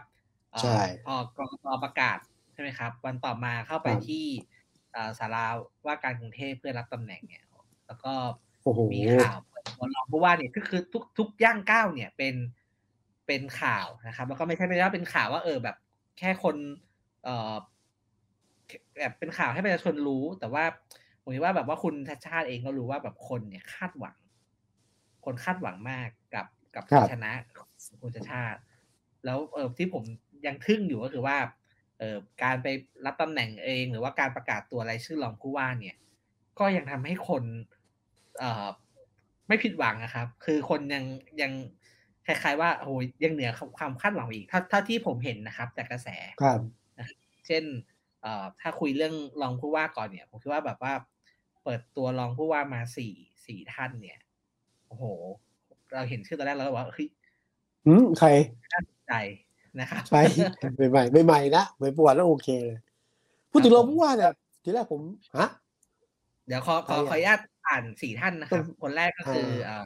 [0.51, 2.17] เอ่อใช่พอกรกตประกาศ
[2.53, 4.25] ใช่ไหมครับ วันต่อมาเข้าไปครับที่
[4.93, 5.45] เอ่อศาลา
[5.85, 7.43] ว่าการกรุงเทพเพื่อรับตำแหน่งเนี่ย
[7.87, 8.13] แล้วก็
[8.63, 12.35] โอ้โหมีข่าวเปิดตัวรองผู้ว่าเนี่ยก็คือทุกทุกย่างก้าวเนี่ยเป็น
[13.29, 15.75] เป็นข่าวนะครับ แล้วก็ไม่ใช่ไม่ใช่ว่าเป็นข่าวว่าเออแบบ
[16.19, 16.55] แค่คน
[17.23, 17.53] เอ่อ
[18.99, 20.63] แบบเป็นข่าวให้ประชาชนรู้ แต่ว่า
[21.21, 24.17] ผมคิดว่าแบบว่าคุณชาติชาติเองก็รู้ว่าแบบคนเนี่ยคาดหวัง
[25.25, 27.69] คนคาดหวังมากกับกับครับชนะของ
[28.03, 28.59] คุณชาติชาติ
[29.25, 30.03] แล้วเออที่ผม
[30.45, 31.37] ยังทึ่งอยู่ก็คือว่า
[31.99, 32.67] เออการไป
[33.05, 35.95] รับตำแหน่งเอง หรือว่าการประกาศตัวรายชื่อรองผู้ว่าเนี่ย
[36.59, 37.43] ก็ยังทำให้คน
[38.39, 38.67] เอ่อ
[39.47, 41.05] ไม่ผิดหวังนะครับ คือคนยัง
[41.41, 41.51] ยัง
[42.29, 46.07] คล้ายๆว่าโอ้ยยังเหนือความคาดหวังอีกเท่าเท่าที่ผมเห็นนะครับ จากกระแส
[46.41, 46.59] ครับ
[47.47, 47.63] เช่น
[48.21, 50.93] เอ่อถ้าคุยเรื่องรองผู้ว่าก่อนเนี่ย ผมคิดว่าแบบว่า
[51.63, 53.13] เปิดตัวรองผู้ว่ามาสี่
[53.45, 54.19] สี่ท่านเนี่ย
[54.87, 55.03] โอ้โห
[55.93, 57.07] เราเห็นชื่อตอนแรกเราก็ว่าเฮ้ย
[57.87, 58.27] อืมใคร
[58.73, 59.13] น่าสนใจ
[59.79, 60.21] นะครับใช่
[60.91, 62.79] ใหม่ๆใหม่ๆนะใหม่ประวัติแล้วโอเคเลย
[63.51, 65.01] พูดถึงครัเราบผมผู้ว่าเนี่ยทีแรกผม
[65.37, 65.49] ฮะ
[66.47, 69.85] เดี๋ยวขอขอใครอะขออนุญาตอ่านสี่ท่านนะครับต้องคนแรกก็คืออ่าเอ่อ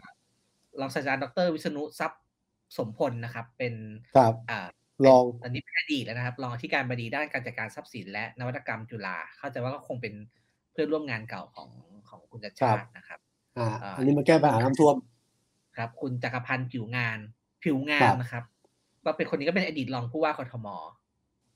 [0.79, 2.21] รองศาสตราจารย์ดรวิษณุทรัพย์
[2.77, 3.73] สมพลนะครับ เป็น
[4.15, 4.59] ครับอ่า
[5.05, 10.13] ลองตอนนี้เป็นอดีตแล้วนะครับรองอธิการบดีด้านการจัดการทรัพย์สินและนวัตกรรมจุฬาเข้าใจว่าก็คงเป็น
[10.71, 11.69] เพื่อนร่วมงานเก่าของ
[12.09, 13.19] ของคุณจัดชาตินะครับ
[13.57, 14.95] อ่าอ่าอันนี้มาแก้ปัญหาน้ำท่วม
[15.77, 17.19] ครับ คุณจักรพันธ์ผิวงาน
[17.63, 18.43] ผิวงาครันบนะครับ
[19.05, 20.67] ก็เป็นคนนี้ก็เป็นอดีตรองผู้ว่ากทม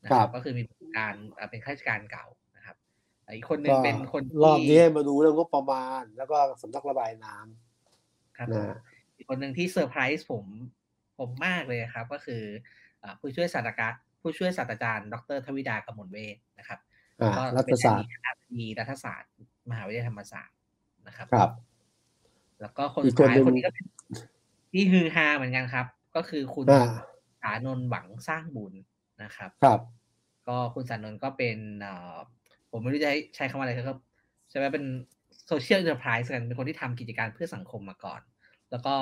[0.03, 2.25] นะคครัรับบก็คือมีประสบการณ์อ่าเป็นข้าราชการเก่า
[2.55, 2.75] นะครับ
[3.35, 8.77] อีกคนหนึ่งก็เป็นคนรอบที่นี้ให้มาดูเรื่องงบประมาณ แล้วก็สำนักระบายน้ำครับนะ
[9.17, 10.45] อีกคนหนึ่งที่เซอร์ไพรส์ผม
[11.17, 12.43] ผมมากเลยครับ ก็คือ
[13.03, 16.79] อ่าผู้ช่วยศาสตราจารย์ผู้ช่วยศาสตราจารย์ ดรทวิดากมลเวศนะครับ
[17.21, 19.31] อ่าก็รัฐเป็นอศาสตดีร์ตคณะบดีรัฐศาสตร์
[19.69, 20.55] มหาวิทยาลัยธรรมศาสตร์
[21.07, 21.51] นะครับ ครับ
[22.61, 23.85] แล้วก็คนสุดท้ายหนึ่งคนนี้ก็เป็น
[24.71, 26.89] ที่ฮือฮาเหมือนกันครับ ก็คือคุณอ่า
[27.41, 28.73] สานนท์หวังสร้างบุญ
[29.23, 29.79] นะครับ ครับ
[30.47, 32.17] ก็คุณสานนท์ก็เป็นเอ่อ
[32.71, 33.99] ผมไม่รู้จะใช้คำว่าอะไรครับ
[34.49, 34.85] ใช่ไหมเป็น
[35.47, 38.21] โซเชียล n อน r p r i s e กันเป็นคนที่ทำกิจการเพื่อสังคมมาก่อน
[38.71, 38.95] แล้วก็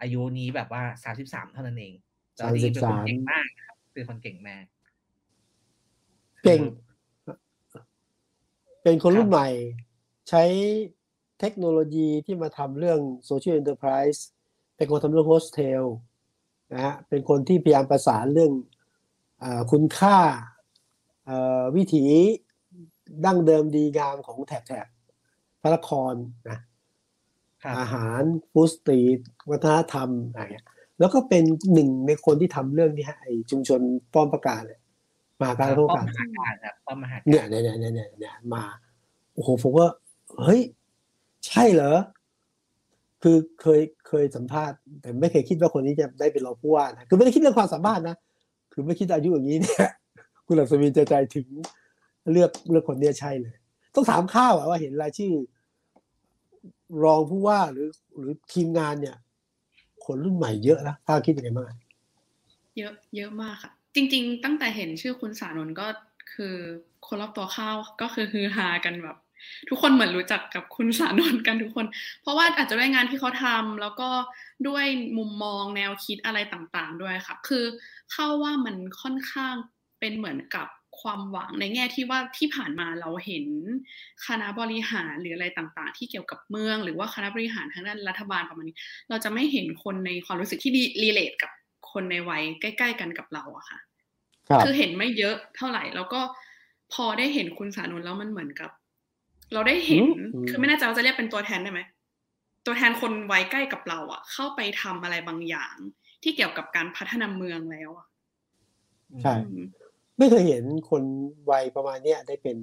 [0.00, 1.94] อายุนี้แบบว่าสามสิบสามเท่านั้นเอง
[2.38, 4.64] จอร์ดี้เป็นคนเก่งมากครับเป็นคนเก่งมาก
[6.44, 6.60] เก่ง
[8.82, 9.48] เป็นคนรุ่นใหม่
[10.28, 10.42] ใช้
[11.40, 14.26] เทคโนโลยีที่มาทำเรื่องโซเชียล n อนเตอร์ไพรส์
[14.76, 15.84] เป็นคนทำเรื่องโฮสเทล
[16.72, 18.52] นะฮะเป็นคนที่พยายามประสานเรื่อง
[19.42, 20.16] อคุณค่า
[21.76, 22.04] วิถี
[23.24, 24.86] ดั้งเดิมดีงามของแถบแถบ
[25.60, 26.14] พระนคร
[26.48, 26.58] นะ
[27.78, 29.18] อาหาร food street
[29.50, 30.66] วัฒนธรรมอะไรเงี้ย
[30.98, 33.80] แล้วก็เป็นหนึ่งในคนที่ทำเรื่องนี้ฮะไอชุมชน
[34.14, 34.78] ป้อมประกาศเลย
[35.42, 36.06] มาการโทษการ
[36.86, 38.62] ป้อมมหาการเนี่ยเนี่ยเนี่ยเนี่ยเนี่ยมา
[39.34, 39.88] โอ้โหผมว่า
[40.42, 40.60] เฮ้ย
[41.46, 41.94] ใช่เหรอ
[43.22, 48.16] คือเคยเคยสัมภาษณ์ แต่ไม่เคยคิดว่าคนนี้จะได้เป็นรองผู้ว่านะคือไม่ได้คิดเรื่องความสามารถนะ
[48.72, 49.88] คือไม่คิดอายุอย่างนี้เนี่ย
[50.46, 51.46] คุณหลักสมินจะใจถึง
[52.32, 53.54] เลือกเลือกคนเนี้ยใช่เลย
[53.94, 55.32] ต้องถามข้าวว่าเห็นรายชื่อ
[57.02, 59.16] รองผู้ว่าหรือ หรือทีมงานเนี่ย
[60.04, 61.66] คนรุ่นใหม่เยอะนะข้าคิดยังไงบ้าง
[62.78, 65.86] เยอะเยอะมากค่ะ จริง ๆ ตั้งแต่เห็นชื่อคุณสานนก็
[66.32, 66.54] คือ
[67.06, 69.16] คนรอบตัวข้าวก็คือฮือฮากันแบบ
[69.68, 71.86] ทุกคนเหมือนรู้จักกับคุณสานนกันทุกคน
[72.22, 74.08] เพราะว่าอาจจะด้วยงานที่เขาทำแล้วก็
[74.68, 74.84] ด้วย
[75.18, 77.64] มุมมองแนวคิดอะไรต่างๆ ด้วยค่ะ คือ
[78.12, 79.54] เข้าว่ามันค่อนข้าง
[80.00, 80.66] เป็นเหมือนกับ
[81.00, 83.44] ความหวังในแง่ที่ว่าที่ผ่านมาเราเห็น
[84.26, 88.76] คณะบริหารหรืออะไรต่างๆ ที่เกี่ยวกับเมือง หรือว่าคณะบริหารทางด้านรัฐบาลประมาณนี้
[89.08, 91.50] เราจะไม่เห็นคนในความรู้สึกที่รีเลทกับ
[91.92, 93.78] คนในวัยใกล้ ๆ กันกับเราอะค่ะ
[94.64, 96.20] คือเห็นไม่เยอะเท่าไหร่ แล้วก็
[96.92, 98.70] พอได้เห็นคุณสานุนแล้วมันเหมือนกับ
[99.52, 100.06] เราได้เห็น
[100.48, 101.80] คือไม่แน่ใจว่าจะเรียกเป็นตัวแทนได้ไหม
[102.66, 105.74] ตัวแทนคนวัยใกล้กับเราอะเข้าไปทำอะไรบางอย่าง
[106.22, 108.06] ที่เกี่ยวกับการพัฒนาเมืองแล้วอะ
[109.22, 109.34] ใช่
[110.20, 111.02] ไม่เคยเห็นคน
[111.50, 112.56] วัยประมาณเนี้ยได้เป็น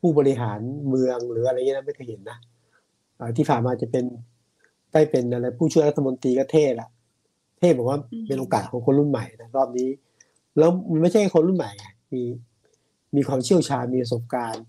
[0.00, 2.38] ผู้บริหารเมืองหรืออะไรเงี้ยนะไม่เคยเห็นนะ
[3.36, 4.04] ที่ผ่านมาจะเป็น
[4.92, 6.88] ได้เป็นอะไรผู้ช่วยรัฐมนตรีก็เท่ละ
[7.58, 9.90] เท่บอกว่าเป็นโอกาสของคนรุ่นใหม่นะรอบนี้
[10.58, 11.70] แล้วมันไม่ใช่คนรุ่นใหม่
[12.12, 12.22] มี
[13.16, 14.64] มีความเชี่ยวชาญมีประสบการณ์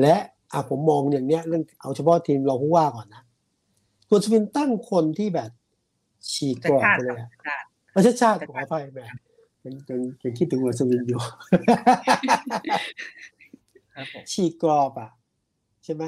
[0.00, 0.16] และ
[0.52, 3.22] อะผมมองอย่างเนี้ยเรื่องเอาเฉพาะทีมรองผู้ว่าก่อนนะ
[4.08, 5.50] คุณสวินตั้งคนที่แบบ
[6.32, 7.30] ฉีกกรอบไปเลยอะ
[7.94, 9.14] ประชาชาติขออภัยแบบ
[9.64, 11.20] ยังยังยังคิดถึงหัวสวินอยู่
[14.32, 15.10] ฉีกกรอบอะ
[15.84, 16.04] ใช่ไหม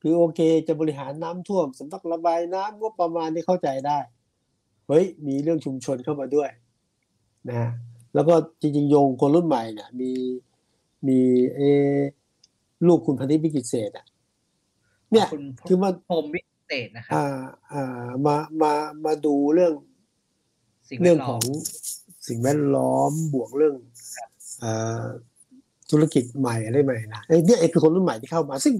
[0.00, 3.98] คือโอเคจะบริหารน้ำท่วมสำนักระบายน้ำงบประมาณที่เข้าใจได้
[4.88, 6.50] เฮ้ย มีเรื่องชุมชนเข้ามาด้วย
[7.48, 7.70] นะ
[8.14, 10.10] แล้วก็จริงๆ โยงคนรุ่นใหม่เนี่ยมี
[11.08, 11.18] มี
[11.56, 11.60] เอ
[12.86, 14.06] ลูกคุณพันธิพิกิจเศษอะ
[15.10, 15.26] เนี่ย
[15.68, 17.26] คือมันผมวิเศษนะครับอ่า
[17.72, 18.72] อ่ามามา
[19.04, 19.72] มาดูเรื่อง
[21.02, 21.42] เรื่องของ
[22.30, 23.74] สิ่งแวดล้อมบวกเรื่อง
[24.62, 24.64] อ
[25.90, 28.74] ธุรกิจใหม่อะไรใหม่นะไอ้เนี่ยไอ้คือคนรุ่นใหม่ที่เข้ามา ซึ่ง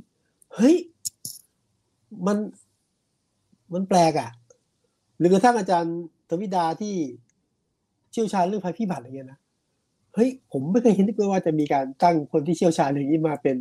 [0.54, 0.76] เฮ้ย
[2.26, 2.36] มัน
[3.74, 4.30] มันแปลกอะ่ะ
[5.18, 5.96] หรือกระทั่งอาจารย์
[6.28, 6.94] ทวิดาที่
[8.12, 9.38] เชี่ยวชาญเรื่องภัยพิบัติอะไรเงี้ยนะ
[10.14, 13.56] เฮ้ยผมไม่เคยเห็นเลยว่าจะมีการตั้งคนที่เชี่ยวชาญอย่างนี้มาเป็น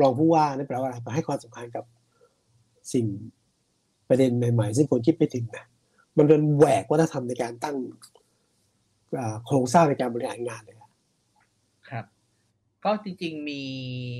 [0.00, 1.84] รองผู้ว่านั่นแปลว่าอะไรให้ความสำคัญกับ
[2.92, 3.06] สิ่ง
[4.08, 5.64] ประเด็นใหม่ ๆ ซึ่งคนคิดไม่ถึงนะ
[6.18, 7.76] มันเป็นแหวกวัฒนธรรมในการตั้ง
[9.46, 10.76] โครงสร้างในการบริหารงานเลย
[11.90, 12.04] ครับ
[12.84, 13.62] ก็จริง ๆ มี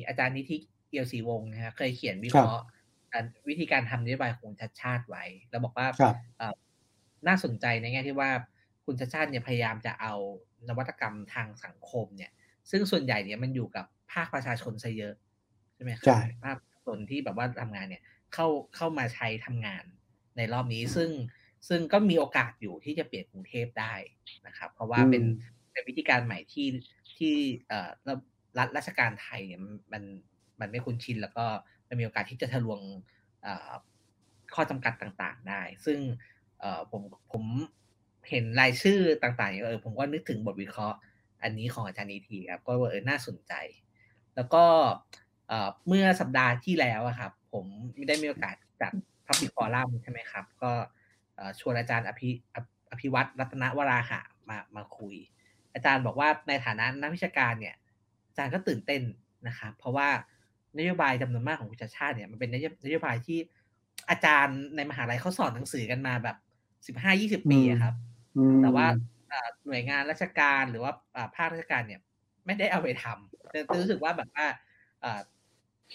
[0.06, 0.56] อาจารย์นิธิ
[0.90, 2.64] เอียวศรีวงศ์นะฮะเคยเขียนวิเคราะห์
[3.48, 5.86] วิธีการทำนโยบายของชัดชาติไว้ แล้วบอกว่า
[7.26, 8.30] น่าสนใจในแง่ที่ว่า
[8.84, 10.14] คุณชัดชาติเนี่ยพยายามจะเอา
[10.68, 12.32] นวัตกรรมทางสังคมเนี่ย
[12.70, 15.14] ซึ่งส่วนใหญ่เนี่ยมันอยู่กับภาคประชาชนซะเยอะ
[15.74, 16.06] ใช่ไหมครับ
[16.44, 18.02] ภาคส่วนที่แบบว่าทำงานเนี่ย
[18.34, 19.84] เข้าเข้ามาใช้ทำงาน
[20.36, 21.10] ในรอบนี้ ซึ่ง
[21.68, 23.94] ซึ่งก็มีโอกาสอยู่ที่จะเปลี่ยนกรุงเทพได้
[24.46, 25.22] นะครับ เพราะว่าเป็น
[25.72, 26.68] เป็นวิธีการใหม่ที่
[27.18, 27.34] ที่
[27.68, 27.90] เอ่อ
[28.58, 29.60] รัฐราชการไทยเนี่ย
[29.92, 30.02] มัน
[30.60, 31.44] มันไม่คุ้นชินแล้วก็
[31.88, 32.80] มันมีโอกาสที่จะทะลวง
[34.54, 35.98] ข้อจำกัดต่างๆ ได้ ซึ่ง
[36.60, 37.44] เอ่อผมผม
[38.30, 40.98] เห็นรายชื่อต่างๆเออผมก็นึกถึงบทวิเคราะห์
[41.42, 43.52] อันนี้ของอาจารย์นีทีครับก็เออน่าสนใจ
[44.36, 44.64] แล้วก็
[45.88, 47.64] เมื่อสัปดาห์ที่แล้วครับ ผม
[47.96, 48.92] ไม่ได้มีโอกาสจัด
[49.26, 50.72] พับบิคอลัมใช่ไหมครับ ก็
[51.60, 52.28] ชวนอาจารย์อภิ
[52.90, 55.16] อภิวัตรรัตนวราหะมามาคุย
[55.74, 57.74] อาจารย์บอกว่าในฐานะนักวิชาการเนี่ย
[58.28, 59.02] อาจารย์ก็ตื่นเต้น
[59.48, 60.08] นะครับเพราะว่า
[60.78, 62.50] นโยบายจำนวนมากของคุณชาชาติเนี่ยมันเป็น
[62.84, 63.38] นโยบายที่
[64.10, 66.36] อาจารย์ในมหาลัยเขาสอนหนังสือกันมาแบบ
[66.86, 67.94] สิบห้ายี่สิบปีครับ
[68.62, 68.86] แต่ว่า
[69.66, 70.92] หน่วยงานราชการหรือว่า
[71.36, 72.00] ภาคราชการเนี่ย
[72.46, 74.46] ไม่ได้เอาไปทำแต่รู้สึกว่าแบบว่า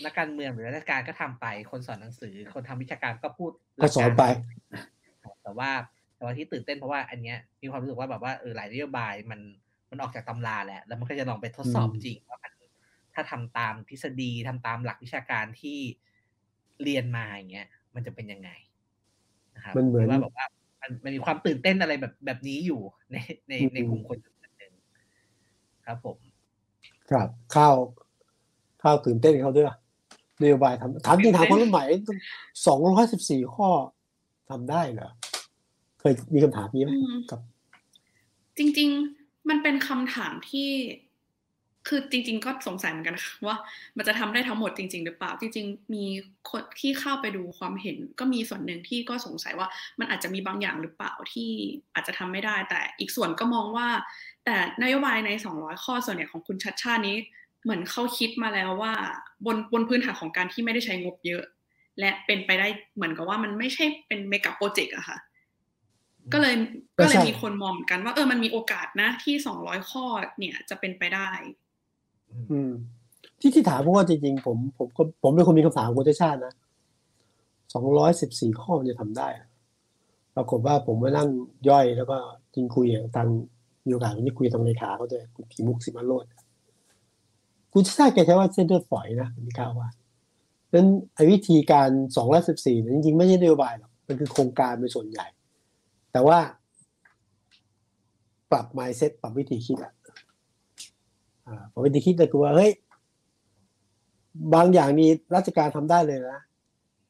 [0.05, 4.23] นักการเมืองหรือราชการก็ทำไป คนสอนหนังสือ คนทำวิชาการก็พูดก็สอนไป
[5.47, 5.71] แต่ว่า
[6.15, 9.39] แต่ว่าที่ตื่นเต้นเพราะว่าอันเนี้ยมีความรู้สึกว่าแบบว่าเออหลายนโยบายมัน
[9.91, 12.51] มันออกจากตำราแหละแล้วมันก็จะลองไปทดสอบจริงว่ามัน
[13.13, 15.79] ถ้าทำตามทฤษฎีทำตามหลักวิชาการที่
[16.83, 18.49] เรียนมาอย่างเงี้ย มันจะเป็นยังไง
[19.55, 20.45] นะครับมันเหมือนว่าแบบว่า
[20.81, 22.81] มันมันมีความตื่นเต้นอะไรแบบแบบนี้อยู่
[23.11, 23.15] ใน
[23.47, 24.73] ในในกลุ่มคนจำนวนหนึ่ง
[25.85, 26.17] ครับผม
[27.11, 27.75] ครับข้าว
[28.83, 29.67] ข้าวตื่นเต้นเขาด้วย
[30.41, 31.83] นโยบายทำถามจริงถามคนรุ่นใหม่
[32.67, 33.69] สองร้อยสิบสี่ข้อ
[34.49, 35.09] ทำได้เหรอ
[35.99, 37.39] เคยมีคำถามนี้ไหมอืมกับ
[38.57, 40.69] จริง ๆ มันเป็นคำถามที่
[41.87, 43.57] คือจริง ๆ ก็สงสัยเหมือนกันนะคะว่า
[43.97, 46.05] มันจะทำได้ทั้งหมดจริง ๆ หรือเปล่า จริง ๆ มี
[46.49, 49.67] คนที่เข้าไปดูความเห็น ก็มีส่วนหนึ่งที่ก็สงสัยว่า
[49.99, 51.49] มันอาจจะมีบางอย่างหรือเปล่าที่
[51.93, 53.87] อาจจะทำไม่ได้ แต่อีกส่วนก็มองว่า
[54.45, 57.15] แต่นโยบายใน 200 ข้อส่วนใหญ่ของคุณชัดชาตินี้
[57.63, 58.93] เหมือนเขาคิดมาแล้วว่า
[59.45, 61.43] บนบนพื้นฐานของการที่ไม่ได้ใช้งบเยอะ
[61.99, 65.17] และเป็นไปได้เหมือนกับว่ามันไม่ใช่เป็นเมกะโปรเจกต์อะค่ะ
[66.33, 66.55] ก็เลย
[66.99, 70.05] ก็ก็ใช่เลยมีคนมองเหมือนกันว่า เออมันมีโอกาสนะ ที่สองร้อยข้อ
[70.37, 71.29] เนี่ยจะเป็นไปได้
[72.51, 72.71] อืม
[73.39, 76.53] ที่ที่ถามเพราะว่าจริงๆผมผมก็ผมเป็นคนมีคำถามคุณชาติชาตินะ
[77.73, 79.47] สองร้อยสิบสี่ข้อมันจะทำได้อะ
[80.35, 81.29] ปรากฏว่าผมมานั่ง
[81.69, 82.17] ย่อยแล้วก็
[82.53, 83.27] จริงคุยกับทาง
[83.85, 86.25] มีโอกาสวันนี้คุยกับทางเลขาเขาด้วยคุณผีมุกสิมาโรด
[87.73, 89.89] คุณชาติชาติแกใช้ว่าเส้นเลือดฝอยนะมีข่าวว่า
[90.71, 95.27] ดังนั้นไอ้วิธีการสองร้อยสิบสี่ยจริงๆไม่ใช่นโยบายหรอกมันคือโครงการเป็นส่วนใหญ่
[96.11, 96.39] แต่ว่า
[98.51, 99.93] ปรับ mindset ปรับวิธีคิดอะ
[101.71, 102.71] ปรับวิธีคิดก็คือว่าเฮ้ย
[104.53, 106.41] บางอย่างนี้ราชการทำได้เลยนะ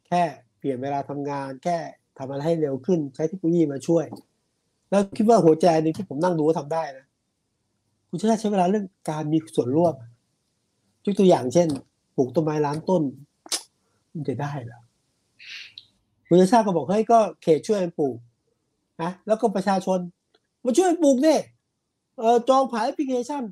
[0.07, 0.23] แค่
[0.57, 1.77] เปลี่ยนเวลาทำงาน แค่
[2.17, 4.05] ทำอะไรให้เร็วขึ้น ใช้เทคโนโลยีมาช่วย
[4.89, 7.05] แล้วคิดว่าหัวใจหนึ่งที่ผมนั่งดูว่าทำได้นะ
[8.09, 9.93] คุณชาติชาใช้เวลาเรื่องการมีส่วนร่วม
[11.03, 11.67] ยกตัวอย่างเช่น
[12.15, 13.03] ปลูกต้นไม้ล้านต้น
[14.13, 14.81] มันจะได้เหรอ
[16.27, 18.15] คุณชาติชาก็บอกเฮ้ยก็เขตช่วยปลูก
[19.01, 19.99] นะแล้วก็ประชาชน
[20.63, 21.39] มาช่วยปลูกเนี่ย
[22.19, 23.43] เออจองผ่านแอปพลิเคชัน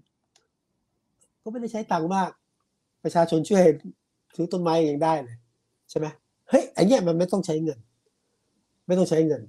[1.41, 2.29] ก็ไม่ได้ใช้ตังค์มาก
[3.03, 3.63] ประชาชนช่วย
[4.35, 5.37] ซื้อต้นไม้เองได้เลย
[5.89, 6.07] ใช่ไหม
[6.49, 7.79] เฮ้ยไอเนี้ยมันไม่ต้องใช้เงิน
[8.87, 9.41] ไม่ต้องใช้เงิน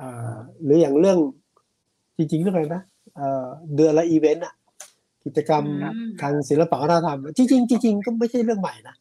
[0.00, 1.18] อ่าหรืออย่างเรื่อง
[2.16, 2.82] จริงๆเรื่องอะไรนะ
[3.16, 4.54] เอ่อเดือนละอีเวนต์อะ
[5.24, 8.94] กิจกรรมอืมทางศิลปะวัฒนธรรม จริงๆจริงๆก็ไม่ใช่เรื่องใหม่นะ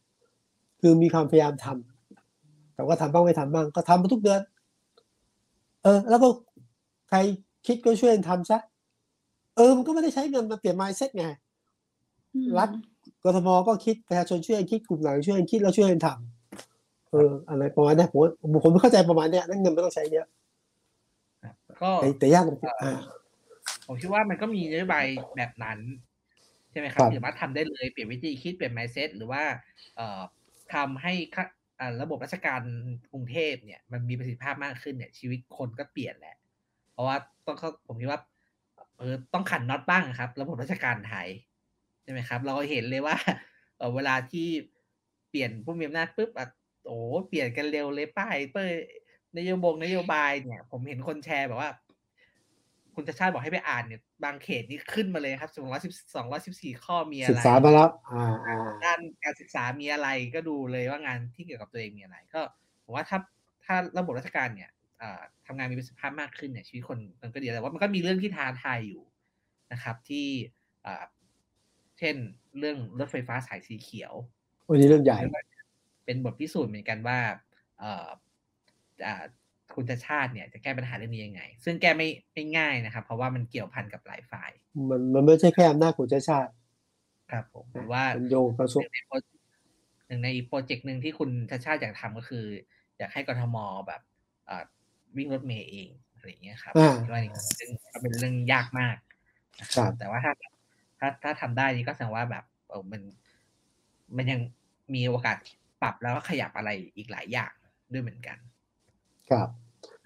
[0.82, 4.42] คือมีความพยายามทำแต่ว่าทำบ้างไม่ทำบ้างก็ทำมาทุกเดือน
[5.84, 6.28] เออ แล้วก็
[7.10, 7.18] ใคร
[7.68, 8.60] คิดก็ช่วยกันทำซะ
[9.58, 11.26] เออ มันก็ไม่ได้ใช้เงินมาเปลี่ยน mindset ไง
[12.34, 12.70] อืมรัฐ
[13.24, 18.32] กทมก็คิดประชาชนช่วยกันคิดกลุ่มไหนช่วยกันคิดแล้วช่วยกันทำเออ อะไรประมาณเนี้ยผมว่า
[18.64, 20.26] ผมไม่เข้าใจประมาณเนี้ยนั่นเงินไม่ต้องใช้เยอะ
[21.82, 23.00] ก็แต่แต่ยากตรงที่อ่า
[23.88, 25.06] ผมคิดว่ามันก็มีนโยบาย
[25.38, 25.80] แบบนั้น
[26.72, 29.44] ใช่ไหมครัครับบสามารถทำได้เลยเปลี่ยนวิธีคิดเปลี่ยน mindset หรือว่า
[29.96, 30.22] เอ่อ
[30.74, 31.56] ทำให้ค่าอ่า
[32.02, 32.62] ระบบราชการ
[33.12, 36.36] กรุงเทพเนี่ยมันมีประสิทธิภาพมากขึ้นเนี่ยชีวิตคนก็เปลี่ยนแหละ
[36.92, 37.16] เพราะว่า
[37.46, 38.22] ต้องเขาผมคิดว่า
[38.98, 41.28] เออต้องขันน็อตบ้างครับ ระบบราชการไทย
[42.04, 43.16] ใช่ไหมครับ เราเห็นเลยว่า
[43.78, 44.48] เออเวลาที่
[45.30, 46.48] เปลี่ยนผู้มีอำนาจปุ๊บอะ
[46.88, 48.72] โอ้เปลี่ยนกันเร็วเลยป้ายเป้ย
[49.38, 51.72] นโยบงนโยบายเนี่ย ผมเห็นคนแชร์แบบว่า
[53.00, 62.42] คุณชาชาติบอกให้ไปอ่านเนี่ยบางเขตนี่ขึ้นมาเลยครับสองร้อยสิบสองร้อยสิบสี่ข้อมีอะศึกไรษามาแล้วอ่าอ่าด้านการศึกษามีอะไรก็ดูเลยว่างานที่เกี่ยวกับตัวเองมีอะไร ก็
[62.86, 63.18] ผมว่าถ้า
[63.66, 69.04] ถ้าระบบราชการเนี่ยเอ่อทำงานมีประสิทธิภาพมากขึ้นเนี่ยชีวิตคนมันก็ดีแต่ว่ามันก็มีเรื่องที่ท้าทายอยู่
[69.74, 70.28] นะครับ ที่
[70.84, 71.06] เอ่อ
[72.00, 72.16] เช่น
[72.58, 74.14] เรื่องรถไฟฟ้าสายสีเขียว
[74.70, 75.18] วันนี้เรื่องใหญ่
[76.06, 77.20] เป็นบทพิสูจน์เหมือนกันว่า
[77.80, 78.08] เอ่อ
[79.06, 79.24] อ่า
[79.80, 84.52] คุณชาติชาติเนี่ยจะแก้ปัญหาเรื่องนี้ยังไง ซึ่งแก้ไม่ไม่ง่ายนะครับ เพราะว่ามันเกี่ยวพันกับหลายฝ่าย
[84.90, 86.52] มันมันไม่ใช่แค่อำนาจของชาติชาติ
[87.32, 89.16] ครับผมหรือว่ามันโยงกระทรวงหนึ่งในโปร
[90.08, 92.46] หนึ่งในโปรเจกต์หนึ่งที่คุณชาติชาติอยากทำก็คือ
[92.98, 94.02] อยากให้กทมแบบ
[94.50, 94.64] อ่า
[95.18, 98.98] วิ่งรถเมย์เองอะไรอย่างเงี้ยครับอ่าคิดว่านี่ซึ่งก็เป็นเรื่องยากมาก
[99.60, 100.34] นะคครัรับบแต่ว่าถ้า
[101.00, 103.02] ถ้าถ้าทำได้นี่ก็แสดงว่าแบบเออมัน
[104.18, 104.40] มันยัง
[104.96, 105.38] มีโอกาส
[105.82, 107.52] ปรับแล้วก็ขยับอะไรอีกหลายอย่าง
[107.94, 108.38] ด้วยเหมือนกัน
[109.30, 109.50] ครับ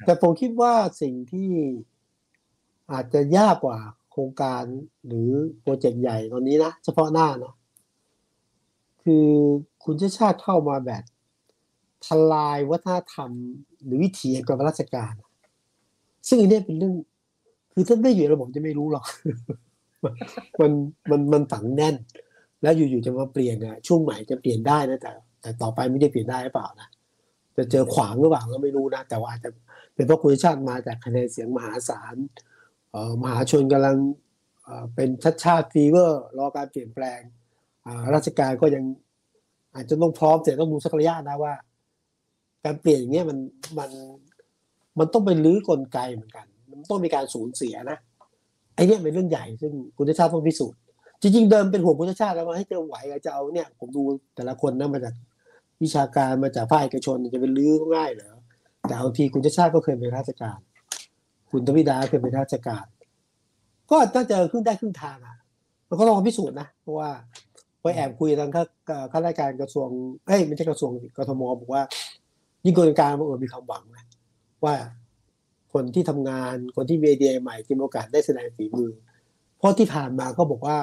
[0.05, 1.49] แต่ผมคิดว่าสิ่งที่
[2.91, 3.79] อาจจะยากกว่า
[4.11, 4.63] โครงการ
[5.07, 5.29] หรือ
[5.61, 7.53] โปรเจกต์ใหญ่ตอนนี้นะ เฉพาะหน้านะ
[9.03, 9.27] คือ
[9.83, 11.03] คุณชาชาติเข้ามาแบบ
[12.05, 13.31] ทลายวัฒนธรรม
[13.83, 15.13] หรือวิถีแห่งการราชการ
[16.27, 16.93] ซึ่งอันนี้เป็นเรื่อง
[17.73, 19.05] คือถ้าไม่อยู่ระบบจะไม่รู้หรอก
[20.59, 20.71] มัน
[21.09, 21.95] มันมันฝังแน่น
[22.61, 25.11] แล้วอยู่ๆจะมาเปลี่ยนอะช่วงใหม่จะเปลี่ยนได้นะแต่
[25.41, 26.87] แต่ต่อไปไม่ได้เปลี่ยนได้หรือเปล่านะ
[27.57, 29.49] จะเจอขวางหรือเปล่าก็ไม่รู้นะแต่ว่าอาจจะ
[29.95, 32.15] เป็นเพราะคุณชาติมาจากคะแนนเสียงมหาศาล
[33.23, 33.97] มหาชนกำลัง
[34.95, 37.19] เป็นชัดชาติฟีเวอร์รอการเปลี่ยนแปลง
[38.15, 38.83] ราชการก็ยัง
[39.75, 41.53] อาจจะต้องพร้อมแต่ต้องดูสักระยะนะว่า
[42.65, 43.37] การเปลี่ยนอย่างเงี้ยมัน
[43.79, 43.89] มัน
[44.99, 47.97] มันต้องเป็นรื้อกลไกเหมือนกัน มันต้องมีการสูญเสียนะ
[48.75, 50.79] ไอ้เนี่ยเป็นเรื่องใหญ่ซึ่งคุณชาติต้องพิสูจน์
[51.21, 54.03] จริงๆเดิมเป็นห่วงคุณชาติแล้วว่าให้เจอไหวจะเอาเนี่ย ผมดู
[54.35, 55.13] แต่ละคนนะมาจาก
[55.83, 58.33] วิชาการมาจากภาคเอกชนจะเป็นรื้อก็ง่ายเหรอ
[58.87, 60.59] แต่เอาทีคุณชาชาติก็เคยเป็นราชการ
[61.51, 62.85] คุณทวิดาเคยเป็นราชการ
[63.91, 65.37] ก็น่าจะครึ่งได้ครึ่งทางอะ
[65.89, 67.09] มันก็ลองพิสูจน์นะเพราะว่า
[67.81, 68.63] ไปแอบคุยทางข้า
[69.11, 69.87] ข้าราชการกระทรวง
[70.27, 71.83] เอ้ยไม่ใช่กระทรวงกทมบอกว่า
[72.65, 74.05] ยิ่งกรการมันเออมีความหวังนะ
[74.63, 74.75] ว่า
[75.73, 78.89] คนที่ทำงานคนที่มีไอเดียใหม่ที่มีโอกาสได้แสดงฝีมือ
[79.57, 80.77] เพราะที่ผ่านมาก็บอกว่า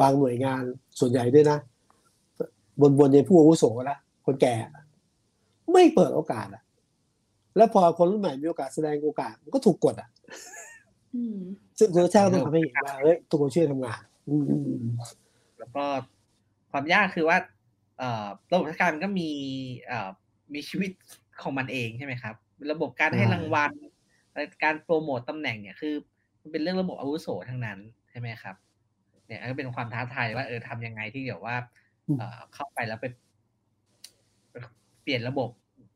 [0.00, 0.62] บางหน่วยงาน
[1.00, 1.58] ส่วนใหญ่ด้วยนะ
[2.80, 4.54] บนบนในผู้อาวุโสนะคนแก่
[5.72, 6.62] ไม่เปิดโอกาสอะ
[7.56, 10.08] แล้วพอคนรุ่นใหม่มีโอกาสแสดงโอกาสมันก็ถูกกดอะ
[11.14, 11.38] อืม
[11.78, 14.84] ซึ่งคุณชาติต้องทำให้เห็นว่าเฮ้ยทุกคนช่วยทำงานอืมอืมอืม
[15.58, 15.84] แล้วก็
[16.70, 17.38] ความยากคือว่า
[17.98, 19.30] เอ่อระบบราชการมันก็มี
[19.86, 20.10] เอ่อ
[20.54, 20.90] มีชีวิต
[21.42, 22.34] ของมันเองใช่ไหมครับ
[22.72, 23.72] ระบบการให้รางวัล
[24.62, 25.94] การโปรโมตตำแหน่งเนี่ยคือ
[26.42, 27.78] มันเป็นเรื่องระบบอาวุโสทั้งนั้น
[28.10, 28.56] ใช่ไหมครับ
[29.26, 31.56] เนี่ยก็เป็นความท้าทายว่าเออทำยังไงที่เดี๋ยวว่า
[32.18, 33.06] เอ่อเข้าไปแล้วไป
[35.02, 35.48] เปลี่ยนระบบ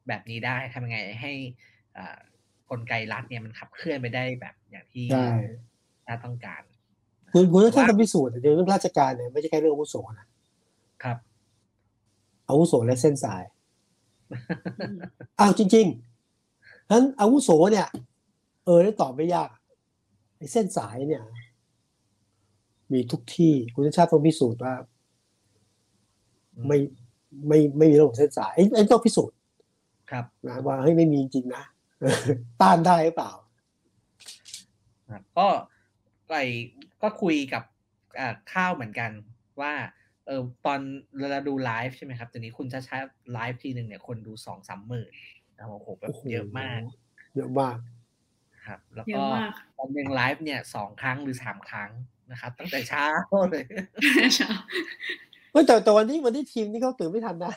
[0.09, 1.33] แบบนี้ได้ทำยังไงให้
[1.97, 2.19] อ่า
[2.71, 5.29] กลไกรัฐเนี่ยมันขับเคลื่อนไปได้แบบอย่างที่ใช่
[6.07, 6.63] น่าต้องการ
[7.33, 10.27] คุณคุณชาติต้องพิสูจน์แต่เรื่องราชการเนี่ยไม่ใช่แค่เรื่องอาวุโสนะ
[11.03, 11.17] ครับ
[12.49, 13.43] อาวุโสและเส้นสาย
[14.33, 14.97] อืม
[15.41, 17.87] อ้าวจริงๆฉะนั้นอาวุโสเนี่ย
[18.65, 19.49] เออได้ตอบไม่ยาก
[20.37, 21.23] ไอ้เส้นสายเนี่ย
[22.93, 24.75] มีทุกที่คุณชาติต้องพิสูจน์ว่า
[26.67, 26.79] ไม่
[27.49, 29.37] ไม่ไม่มีระบบเส้นสายไอ้ไอ้ต้องพิสูจน์
[30.11, 31.65] ครับนะว่าเฮ้ยไม่มีจริงนะ
[32.61, 33.33] ต้านได้หรือเปล่า
[35.11, 35.49] ครับก็
[36.29, 36.35] ไอ
[37.03, 37.63] ก็คุยกับ
[38.19, 39.11] อ่าข้าวเหมือนกัน
[39.61, 39.73] ว่า
[40.27, 40.81] เออตอน
[41.31, 42.99] เราดูไลฟ์ใช่ไหมครับตอนนี้คุณชาชา
[43.33, 45.13] ไลฟ์ทีหนึ่งเนี่ยคนดูสองสามหมื่น
[45.57, 46.81] นะครับโอ้โหแบบโอ้โหเยอะมาก
[47.37, 47.79] เยอะมาก
[48.67, 51.91] ครับแล้วเยก็อะมากวันหนึ่งไลฟ์เนี่ยสองครั้งหรือสามครั้ง
[52.31, 53.07] นะครับ ตั้งแต่เช้า
[53.51, 53.65] เลย
[54.37, 54.51] ใช่
[55.53, 57.55] เฮ้ยแต่แต่วันนี้วันนี้ทีมนี่เขาตื่นไม่ทันนะ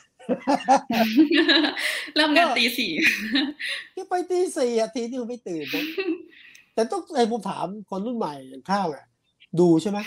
[2.15, 2.91] เริ่มงานตีสี่
[3.93, 5.83] ที่ไปตีสี่อะทีนี่มันไม่ตื่นนะ
[6.73, 9.05] แต่ต้องไอ้ผมถามคนรุ่นใหม่อย่างข้าวอะ
[9.59, 9.99] ดูใช่ไหม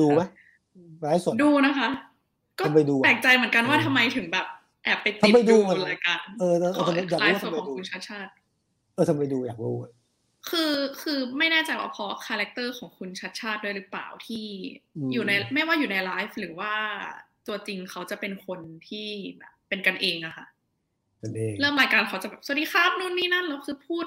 [0.00, 0.22] ดูไหม
[1.00, 1.88] ไลฟ์สดดูนะคะ
[2.58, 4.46] ก็ทำไมดูอะแปลกใจเหมือนกันว่าเออทำไมถึงแบบ
[4.84, 8.30] แอบไปติดทำไมดูดูอะรายการเออเออของทำไมอยากไลรู้ฟ์ว่าสทำดไมของดูคุณชาติชาติ
[8.94, 9.92] เออทำไมดูอยากรู้อะ
[10.50, 14.46] คือคือไม่แน่ใจว่าเพราะคาแรคเตอร์ของคุณชัดชาติด้วยหรือเปล่าที่
[14.96, 16.72] อืมอยู่ในไม่ว่าอยู่ในไลฟ์หรือว่า
[17.46, 20.46] ตัวจริงเขาจะเป็นคนที่แบบเป็นกันเองอะค่ะ
[21.22, 24.06] นั่นเองเริ่มรายการเขาจะแบบสวัสดีครับนู่นนี่นั่นแล้วคือพูด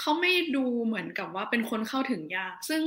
[0.00, 2.82] เขาไม่ดูเหมือนกับว่าเป็นคนเข้าถึงยาก ซึ่ง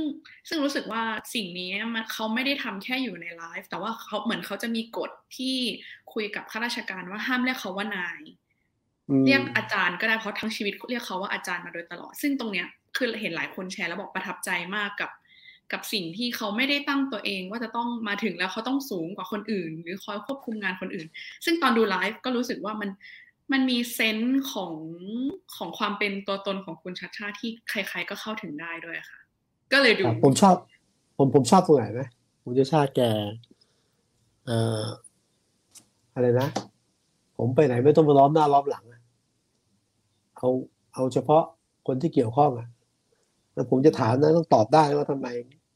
[0.48, 1.02] ซึ่งรู้สึกว่า
[1.34, 5.56] สิ่งนี้มันเขาไม่ได้ทำแค่อยู่ในไลฟ์แต่ว่าเขาเหมือนเขาจะมีกฎที่
[6.12, 8.20] คุยกับข้าราชการว่าห้ามเรียกเขาว่านาย
[9.08, 15.10] อืมเรียกอาจารย์ก็ได้เพราะทั้งชีวิตเรียกเขาว่าอาจารย์มาโดยตลอด ซึ่งตรงเนี้ยคือเห็นหลายคนแชร์แล้วบอกประทับใจมากกับ
[15.72, 21.06] กับสิ่งที่เขาไม่ได้ตั้งตัวเอง ว่าจะต้องมาถึงแล้วเขาต้องสูงกว่าคนอื่น หรือคอยควบคุมงานคนอื่น
[21.44, 22.90] ซึ่งตอนดูไลฟ์ก็รู้สึกว่ามัน
[23.52, 24.74] มันมีเซนส์ของ
[25.56, 29.18] ของความเป็นตัวตนของคุณชัดชาติที่ใคร ๆ ก็เข้าถึงได้ด้วยค่ะ
[29.72, 30.56] ก็เลยดูครับผมชอบ
[31.18, 32.02] ผมผมชอบตรงไหนไหม
[32.42, 33.00] ผมจะชาติแก
[34.46, 34.84] เอ่อ
[36.14, 36.48] อะไรนะ
[37.36, 39.00] ผมไปไหนไม่ต้องมาล้อมหน้าล้อมหลังอะ
[40.36, 40.48] เอา
[40.94, 41.42] เอาเฉพาะ
[41.86, 42.68] คนที่เกี่ยวข้องอะ
[43.54, 45.28] แล้วผมจะถามนะต้องตอบได้ว่าทำไม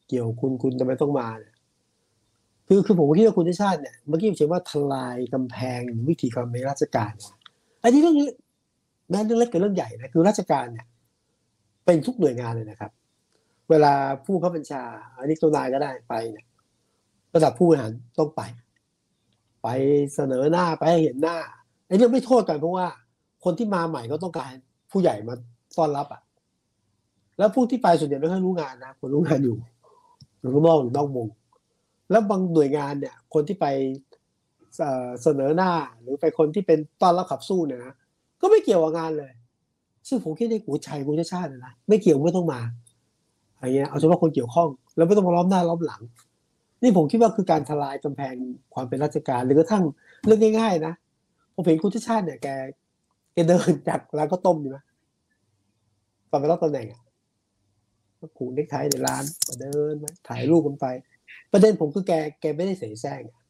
[0.09, 1.55] เกี่ยวคุณคุณทำไมต้องมาเนี่ย
[2.69, 7.35] คือคือผมคิดว่าคุณชาติชาติเนี่ยเมื่อกี้ผมเขียนว่าทลายกำแพงหรือวิธีการในราชการเนี่ย
[7.83, 8.29] อันนี้เรื่องนี้
[9.11, 10.87] แม้เรื่องเล็กกับเรื่องใหญ่นะคือราชการเนี่ย
[11.85, 12.91] เป็นทุกหน่วยงานเลยนะครับ
[13.71, 13.93] เวลา
[14.25, 14.83] ผู้ข้าบัญชา
[15.19, 16.47] อันนี้ตัวนายก็ได้ไปเนี่ย
[17.35, 18.43] ระดับผู้บริหารต้องไป
[19.63, 19.69] ไป
[20.15, 21.37] เสนอหน้าไปหเห็นหน้า
[21.87, 22.87] ไอ้เรื่องไม่โทษกันเพราะว่า
[23.45, 24.53] คนที่มาใหม่ก็ต้องการ
[24.93, 25.35] ผู้ใหญ่มา
[25.79, 26.23] ต้อนรับอะ
[27.39, 29.57] แล้วผู้ที่ไปส่วนใหญ่ไม่ค่อยรู้งานนะคนรู้งานอยู่
[30.45, 31.27] หรือข้างนอกหรือนอกวง
[32.11, 33.67] แล้วบางหน่วยงานเนี่ย คนที่ไป
[35.23, 37.95] เสนอหน้าหรือไปคนที่เป็นต้อนรับขับสู้เนี่ยนะ
[38.41, 39.33] ก็ไม่เกี่ยวกับงานเลย
[40.09, 42.61] ซึ่งผมคิดในกูชัยกูชาชาตินะไม่เกี่ยวไม่ต้องมา
[43.55, 46.03] อะไรเงี้ยเอาเฉพาะคนเกี่ยวข้อง แล้วไม่ต้องมาล้อมหน้าล้อมหลัง
[46.83, 48.35] นี่ผมคิดว่าคือการทลายกำแพง
[48.75, 49.85] ความเป็นราชการหรือกระทั่ง
[50.27, 50.95] เรื่องง่าย ๆ นะ
[51.55, 52.49] ผมเห็นคุณชาติชาติเนี่ยแก
[53.35, 54.79] แกเดินจากร้านข้าวต้มดีไหม
[56.31, 57.01] ตอนไปรับตำแหน่งอะ
[58.25, 60.87] ก็ผูกเน็กไทในร้านก็เดินไปถ่ายรูปกันไป
[61.53, 63.41] ประเด็นผมคือแกแกไม่ได้เสแสร้งอะ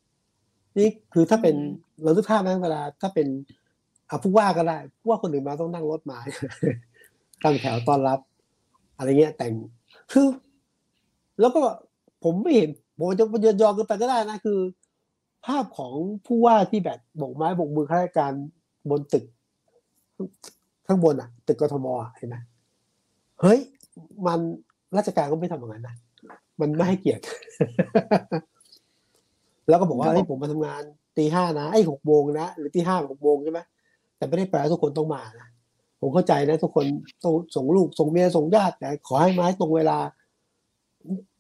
[0.78, 3.28] นี่คือถ้าเป็นอืมเราทุกภาพนะเวลา ถ้าเป็น
[4.08, 6.18] อาผู้ว่าก็ได้ผู้ว่าคนอื่นมาต้องนั่งรถมา
[7.44, 8.18] ตั้งแถวต้อนรับ
[8.96, 9.52] อะไรเงี้ยแต่ง
[10.12, 10.26] คือ
[11.40, 11.60] แล้วก็
[12.24, 14.58] ผมไม่เห็นผมจะเยินยอกันไปก็ได้นะคือ
[15.46, 15.92] ภาพของ
[16.26, 18.32] ผู้ว่าที่แบบโบกไม้โบกมือข้าราชการ
[18.90, 19.24] บนตึก
[20.86, 22.36] ข้างบนอะ ตึกกทมอะเห็นไหม
[23.40, 23.58] เฮ้ย
[24.26, 24.40] มัน
[24.96, 25.96] ราชการก็ไม่ทำอย่างนั้นนะ
[26.60, 27.24] มันไม่ให้เกียรติ
[29.68, 30.82] แล้วก็บอกว่าเฮ้ยผมมาทำงาน
[31.16, 33.60] ตีห้านะไอ้หกโมงนะหรือตีห้าหกโมงใช่ไหม
[34.16, 35.48] แต่ไม่ได้แปลว่าทุกคนต้องมานะ
[36.00, 36.86] ผผมเข้าใจนะทุกคน
[37.24, 39.98] ต้องส่งลูกส่งเมียส่งญาติแต่ขอให้ไม้ตรงเวลา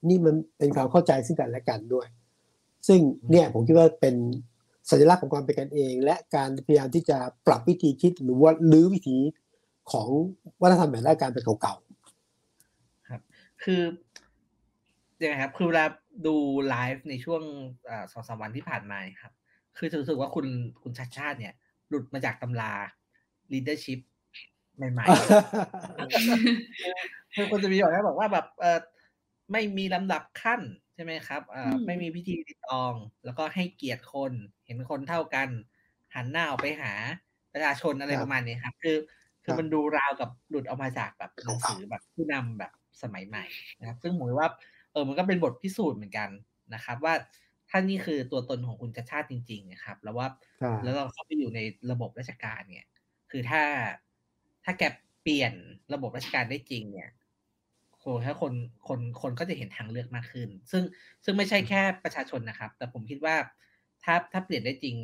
[0.08, 2.06] นี่มันเป็นความเข้าใจซึ่งกันและกันด้วย
[2.88, 3.00] ซึ่ง
[3.30, 4.14] เนี่ยผมคิดว่าเป็น
[4.90, 9.18] สัญลักษณ์ของความเป็นกันเอง และการพยายามที่จะปรับวิธีคิดหรือว่าลื้อวิธี
[9.92, 10.08] ของ
[10.62, 11.74] วัฒนธรรมแบบราชการเป็นเก่า
[13.64, 13.82] ครับคือ
[15.22, 15.86] ยังไงครับ คือเวลา
[16.26, 16.36] ดู
[16.68, 17.42] ไลฟ์ในช่วง
[18.12, 19.32] สองสามวันที่ผ่านมาครับ
[19.76, 20.46] คือรู้สึกว่าคุณ
[20.82, 21.54] คุณชาติชาติเนี่ย
[21.88, 22.72] หลุดมาจากตำรา
[23.52, 24.00] leadership
[24.76, 28.80] ใหม่ๆคือคนจะมีบอกนะบอกว่าแบบเออ
[29.52, 30.60] ไม่มีลำดับขั้น
[30.94, 32.94] ใช่ไหมครับเออไม่มีพิธีติตอง
[33.24, 34.32] แล้วก็ให้เกียรติคน
[34.64, 35.48] เห็นคนเท่ากัน
[36.14, 36.92] หันหน้าออกไปหา
[37.52, 38.96] ประชาชนอะไรประมาณนี้ครับ คือ
[39.44, 42.72] คือมันดูราวกับหลุดออกมาจากแบบหนังสือแบบผู้นำแบบ
[43.02, 43.44] สมัยใหม่
[43.80, 44.50] นะครับ ซึ่งผมว่า
[44.92, 46.28] เออมันก็เป็นบทพิสูจน์เหมือนกัน
[46.74, 47.14] นะครับ ว่า
[47.70, 50.28] ท่านนี่คือตัวตนของคุณชาชาติจริง ๆ นะครับ แล้วว่า
[50.82, 52.86] แล้วเราเข้าไปอยู่ในระบบราชการเนี่ย
[53.30, 53.62] คือถ้า
[54.64, 54.82] ถ้าแก
[55.22, 55.52] เปลี่ยน
[55.94, 57.10] ระบบราชการได้จริง เนี่ย
[58.00, 58.52] โหถ้าคน
[58.88, 60.82] คนคนก็จะเห็นทางเลือกมากขึ้น ซึ่ง
[61.24, 63.36] ซึ่งไม่ใช่แค่ประชาชนนะครับ แต่ผมคิดว่า
[64.04, 64.96] ถ้าถ้าเปลี่ยนได้จริง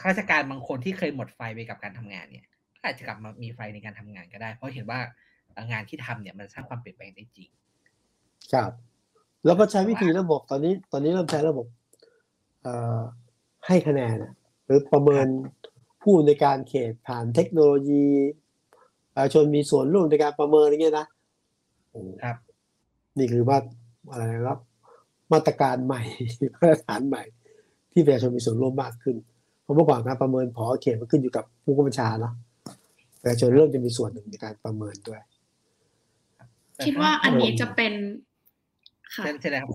[0.00, 2.46] ข้าราชการบางคนที่เคยหมดไฟไปกับการทำงานเนี่ย
[2.76, 5.00] ก็อาจจะกลับมามีไฟในการทำงานก็ได้ เพราะเห็นว่า
[5.70, 7.48] งานที่ทำเนี่ยมันสร้างความเปลี่ยนแปลงได้จริง
[8.52, 8.72] ครับ
[9.44, 11.66] แล้วก็ใช้วิธีระบบตอนนี้ ตอนนี้เริ่มใช้ระบบ
[13.66, 14.16] ให้คะแนน
[14.64, 15.26] หรือประเมิน
[16.02, 18.06] ผู้ในการเขตผ่านเทคโนโลยี
[19.14, 21.06] ประชาชนมีส่วนร่วมในการประเมินอย่างเงี้ยนะ
[22.24, 22.36] ครับ
[23.18, 23.58] นี่คือว่า
[24.10, 24.58] อะไรครับ
[25.32, 26.02] มาตรการใหม่
[26.56, 27.22] มาตรฐานใหม่
[27.92, 29.16] ที่ประชาชนมีส่วนร่วมมากขึ้น
[29.62, 32.34] เพราะเมื่อก่อนการประเมินพอเขตมันขึ้นอยู่กับผู้กำกับชาเนาะ
[33.20, 35.20] ประชาชนเริ่มจะมีส่วนหนึ่งในการประเมินด้วย
[36.86, 37.92] คิดว่าอันนี้จะเป็น
[39.14, 39.24] ค่ะ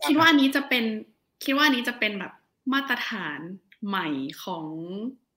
[0.08, 0.84] คิดว่าอันนี้จะเป็น
[1.46, 2.34] คิดว่าอันนี้จะเป็นแบบ
[2.74, 3.40] มาตรฐาน
[3.88, 4.08] ใหม่
[4.44, 4.66] ของ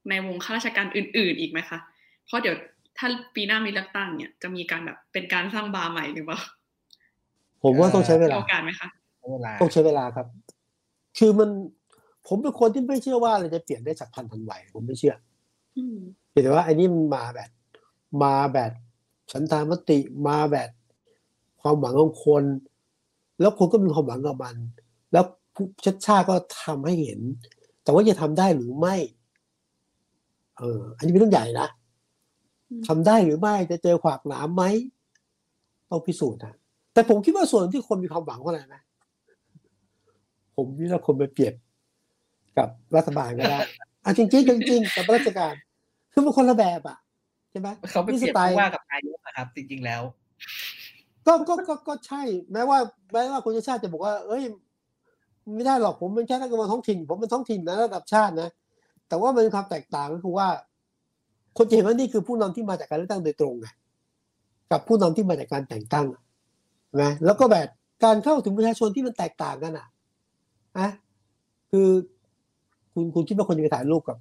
[0.08, 1.78] ในวงข้าราชการอื่น ๆ อีกไหมคะ
[2.26, 2.56] เพราะเดี๋ยว
[2.98, 6.38] ถ้าปีหน้ามีเลือกตั้งเนี่ยจะมีการแบบเป็นการสร้างบาร์ใหม่หรือเปล่า
[7.62, 8.88] ผมว่าต้องใช้เวลาโอกาสไหมคะ
[9.60, 10.26] ต้องใช้เวลาครับ
[11.18, 11.50] คือมัน
[12.26, 15.14] ผมเป็นคนที่ไม่เชื่อว่าเราจะเปลี่ยนได้จากพันทันไหวผมไม่เชื่อ
[16.32, 17.50] แต่ว่าอันนี้มันมาแบบ
[18.22, 18.72] มาแบบ
[19.32, 19.98] ฉันทามติ
[20.28, 20.70] มาแบบ
[21.66, 22.44] ความหวังของคน
[23.40, 24.56] แล้วคนก็มีความหวังกับมัน
[25.12, 25.24] แล้ว
[25.84, 27.20] ชัดชาติก็ทำให้เห็น
[27.82, 28.94] แต่ว่าจะทำได้หรือไม่
[30.58, 31.68] เออ อันนี้เป็นเรื่องใหญ่นะ
[32.86, 34.64] ทำได้หรือไม่จะเจอขวากหนามไหม
[35.90, 36.54] ต้องพิสูจน์นะ
[36.92, 38.82] แต่ผมคิดว่าส่วนที่คนมีความหวังว่าอะไรนะ
[40.56, 41.54] ผมวิว่าคนไปเปรียบ
[42.58, 43.58] กับรัฐบาลก็ได้
[44.04, 45.54] อะจริงจริงจริงกับราชการ
[46.12, 46.98] คือมันคนละแบบอะ
[47.50, 50.02] ใช่ไหมเขาไปเปรียบว่ากับนายกนะครับ จริง ๆ แล้ว
[51.26, 52.22] ก็ก็ก็ก็ใช่
[52.52, 52.78] แม้ว่า
[53.12, 54.42] แม้ว่าคุณชาติจะบอกว่า เอ้ย
[55.54, 58.48] ไม่ได้หรอกผมเป็นแค่นักการเมืองท้องถิ่น ผมเป็นท้องถิ่นนะระดับชาตินะ
[59.08, 60.48] แต่ว่ามันมีความแตกต่างก็คือว่า
[61.58, 63.66] คนจะเห็นว่านี่คือผู้นำที่มาจากการเลือกตั้งโดยตรงไง
[64.70, 66.06] กับผู้นำที่มาจากการแต่งตั้ง
[67.02, 67.68] นะแล้วก็แบบ
[68.04, 69.86] การเข้าถึงประชาชนที่มันแตกต่างกันอะ
[70.78, 70.88] นะ
[71.70, 71.88] คือ
[72.92, 74.16] คุณคุณคิดว่าคนจะไปถ่ายรูปกับ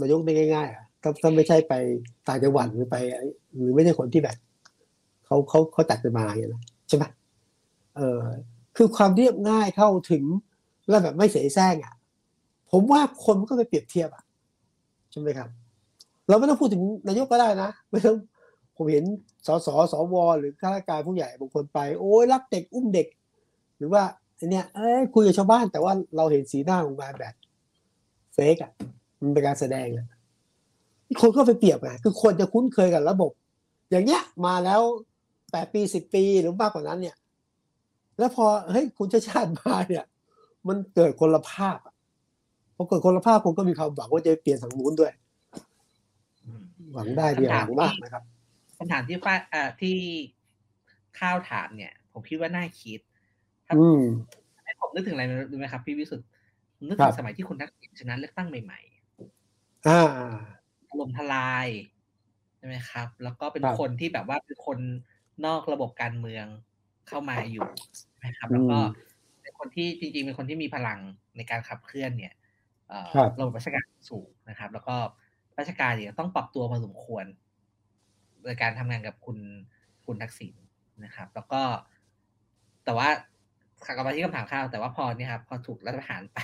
[0.00, 0.84] นายกได้ง่ายๆอะ
[1.22, 1.72] ถ้าไม่ใช่ไป
[2.28, 2.96] ต่างจังหวัดหรือไป
[3.54, 4.36] หรือไม่ใช่คนที่แบบ
[5.32, 7.04] เขาเขาเขาตัดไปมาอย่างนี้ใช่ไหม
[7.96, 8.20] เออ
[8.76, 10.24] คือความเรียบง่ายเข้าถึง
[10.88, 11.94] แล้วแบบไม่เสแสร้งอะ
[12.70, 14.24] ผมว่าคนมันก็ไปเปรียบเทียบอะ
[15.10, 15.48] ใช่ไหมครับ
[16.28, 18.16] เราไม่ต้องพูดถึงนายกก็ได้นะไม่ต้อง
[18.76, 19.04] ผมเห็น
[19.46, 23.06] สสสวหรือข้าราชการผู้ใหญ่บางคนไป โอ้ยรักเด็กอุ้มเด็ก
[23.78, 24.02] หรือว่า
[24.38, 27.34] อันเนี้ยเอ้ยคุยกับชาวบ้าน แต่ว่าเราเห็นสีหน้าของมาแบบ
[28.34, 28.72] เฟกอะ
[29.20, 30.06] มันเป็นการแสดงอะ
[31.20, 33.32] คนก็ไปเปรียบไงคือคนจะคุ้นเคยกับระบบ
[33.90, 34.80] อย่างเงี้ยมาแล้ว
[35.52, 37.16] แปดปีสิบปีหรือมากกว่านั้นเนี่ย
[38.18, 40.04] แล้วพอเฮ้ยคุณชาชาติมาเนี่ย
[40.68, 41.78] มันเกิดคนละภาพ
[42.76, 45.12] พอเกิดคนละภาพคนก็มีความหวังว่าจะเปลี่ยนสังมูลด้วย
[46.92, 48.22] หวังได้ดีหวังมากนะครับ
[48.76, 49.96] คำถามที่ฟ้าอ่าที่
[51.18, 53.00] ข้าวถามเนี่ย ผมคิดว่าน่าคิด
[53.78, 54.02] อืม
[54.64, 56.26] ให้ผมนึกถึงอะไรรู้ไหมครับพี่วิสุทธ์
[56.88, 60.02] นึกถึงสมัยที่คุณทักษิณชนะเลือกตั้งใหม่ๆอ่า
[61.00, 61.68] ลมทลาย
[62.56, 64.78] ใช่ไหมครับ แล้วก็เป็นคนที่แบบว่าเป็นคน
[65.46, 66.46] นอกระบบการเมือง
[67.08, 67.66] เข้ามาอยู่
[68.24, 68.78] นะครับ แล้วก็
[69.42, 70.98] เป็นคนที่จริงๆเป็นคนที่มีพลัง
[71.36, 72.34] ในการขับเคลื่อนเนี่ย
[73.38, 74.96] ระบบราชการสูงนะครับ แล้วก็
[75.58, 77.24] ราชการเนี่ยต้องปรับตัวพอสมควร
[78.44, 79.38] ในการทำงานกับคุณ
[80.06, 80.54] คุณทักษิณ
[81.04, 81.62] นะครับ แล้วก็
[82.84, 83.08] แต่ว่า
[83.84, 86.38] ขากลับมาที่คำถามข้าวแต่ว่าพอเนี่ยครับพอถูกรัฐประหารไป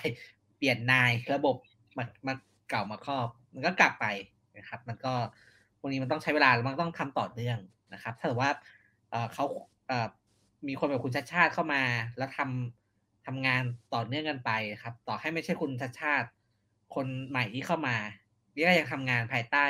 [0.56, 1.56] เปลี่ยนนายระบบ
[1.96, 2.34] มามา
[2.68, 4.06] เก่ามาครอบ มันก็กลับไป
[4.58, 5.14] นะครับ มันก็
[5.78, 7.58] พวกนี้มันต้องใช้เวลาแล้วมันต้องทำต่อเนื่อง
[7.94, 8.50] นะครับ ถ้าว่า
[9.34, 9.44] เขา
[10.68, 11.82] มีคนแบบคุณชาชาติเข้ามา
[12.18, 13.62] แล้วทำทำงาน
[13.94, 14.50] ต่อเนื่องกันไป
[14.82, 16.28] ครับ ต่อให้ไม่ใช่คุณชาชาติ
[16.94, 17.96] คนใหม่ที่เข้ามา
[18.54, 19.64] นี่ก็ยังทำงานภายใต้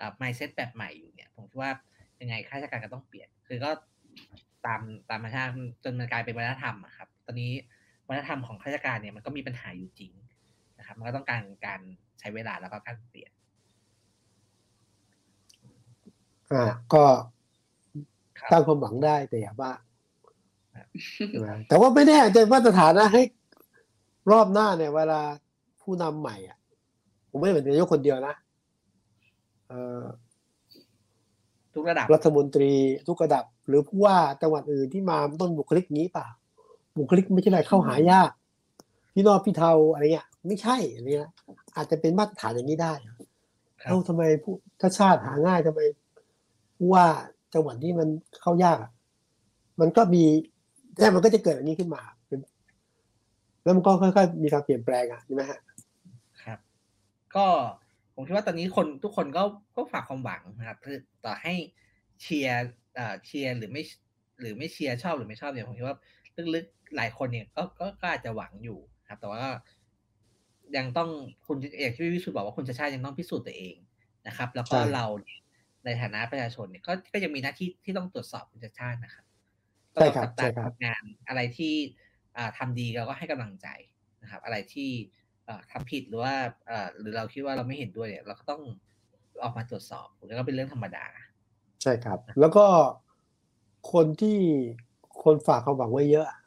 [0.00, 1.72] อ่า mindset แบบใหม่อยู่เนี่ย ผมคิดว่า
[2.20, 3.70] ยังไงข้าราชการก็ต้องเปลี่ยน คือก็
[4.66, 4.80] ตาม
[5.10, 5.50] ตามธรรมชาติ
[5.84, 7.52] จนมันกลายเป็นวัฒนธรรมครับ ตอนนี้
[8.08, 10.12] วัฒนธรรมของข้าราชการเนี่ยมันก็มีปัญหาอยู่จริง
[10.78, 11.80] นะครับ มันก็ต้องการการ
[12.20, 13.32] ใช้เวลาแล้วก็การเปลี่ยน
[16.52, 17.04] อ่าก็
[18.52, 19.72] ตั้งความหวังได้แต่อย่าบ้า
[21.30, 23.22] ใช่ไหมแต่ว่าไม่แน่ใจมาตรฐานนะให้
[24.30, 25.20] รอบหน้าเนี่ย เวลา
[25.82, 26.58] ผู้นำใหม่อะ
[27.30, 28.34] ผมไม่ได้เป็นนายกคนเดียวนะ
[29.68, 30.04] เอ่อ
[31.74, 32.72] ทุกระดับรัฐมนตรี
[33.08, 36.26] ทุกระดับ หรือผู้ว่าจังหวัดอื่นที่มาต้นบุคลิกนี้เปล่า
[36.98, 38.30] บุคลิกไม่ใช่อะไรเข้าหายาก
[39.14, 41.30] พี่นอกพี่เทาอะไรเงี้ยไม่ใช่อะไรเงี้ย
[41.76, 43.26] อาจจะเป็นมาตรฐานอย่างนี้ได้ครับ
[43.84, 45.80] เอ้าทำไมผู้ถ้าชาติหาง่ายทำไม
[46.76, 47.06] ผู้ว่า
[47.54, 48.08] จังหวัดที่มัน
[48.40, 48.90] เข้ายากอะ
[49.80, 50.24] มันก็มี
[50.98, 52.40] แน่มันก็จะเกิดอย่างนี้ขึ้นมาเป็น
[53.62, 55.58] แล้วมันก็ค่อยๆมีการเปลี่ยนแปลงอะใช่ไหมฮะ
[56.42, 56.58] ครับ
[57.36, 57.46] ก็
[58.14, 59.42] ผมคิดว่าตอนนี้คนทุกคนก็
[59.76, 61.54] ก็ฝากความหวังนะครับคือต่อให้
[62.22, 63.82] เชียร์เอ่อเชียร์หรือไม่
[64.40, 65.96] หรือไม่เชียร์ชอบหรือไม่ชอบเนี่ยผมคิดว่า
[66.54, 68.78] ลึกๆหลายคนเนี่ยก็ก็ก็อาจจะหวังอยู่
[69.08, 69.50] ครับ แต่ว่าก็
[70.76, 71.10] ยังต้อง
[71.46, 73.76] คุณอย่างที่พี่วิสุทธ์บอกว่าคุณชาชาติยังต้องพิสูจน์ตัวเอง
[74.26, 75.38] นะครับ แล้วก็ใช่เราเนี่ย
[75.86, 79.24] ในฐานะประชาชนเนี่ยก็ก็ยังมีหน้าที่ที่ต้องตรวจสอบคุณชาชาตินะครับ
[79.94, 81.74] ใช่ครับตลอดสัปดาใช่ห์ครับทำงานอะไรที่
[82.36, 83.68] อ่าทำดีเราก็ให้กำลังใจ
[84.22, 84.90] นะครับ อะไรที่
[85.44, 86.34] เอ่อทำผิดหรือว่า
[86.66, 88.62] เอ่อหรือเราคิดว่าเราไม่เห็นด้วยเนี่ยเราก็ต้อง
[89.42, 91.04] ออกมาตรวจสอบแล้วก็เป็นเรื่องธรรมดา
[91.82, 92.64] ใช่ครับ แล้วก็
[93.92, 94.38] คนที่
[95.24, 96.40] คนฝากความหวังไว้เยอะอะ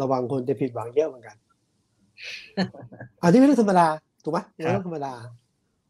[0.00, 1.36] ระวังคนจะผิดหวังเยอะเหมือนกัน
[3.22, 3.86] อันนี้ไม่ใช่ธรรมดา
[4.24, 5.12] ถูกไหมไม่ใช่ธรรมดา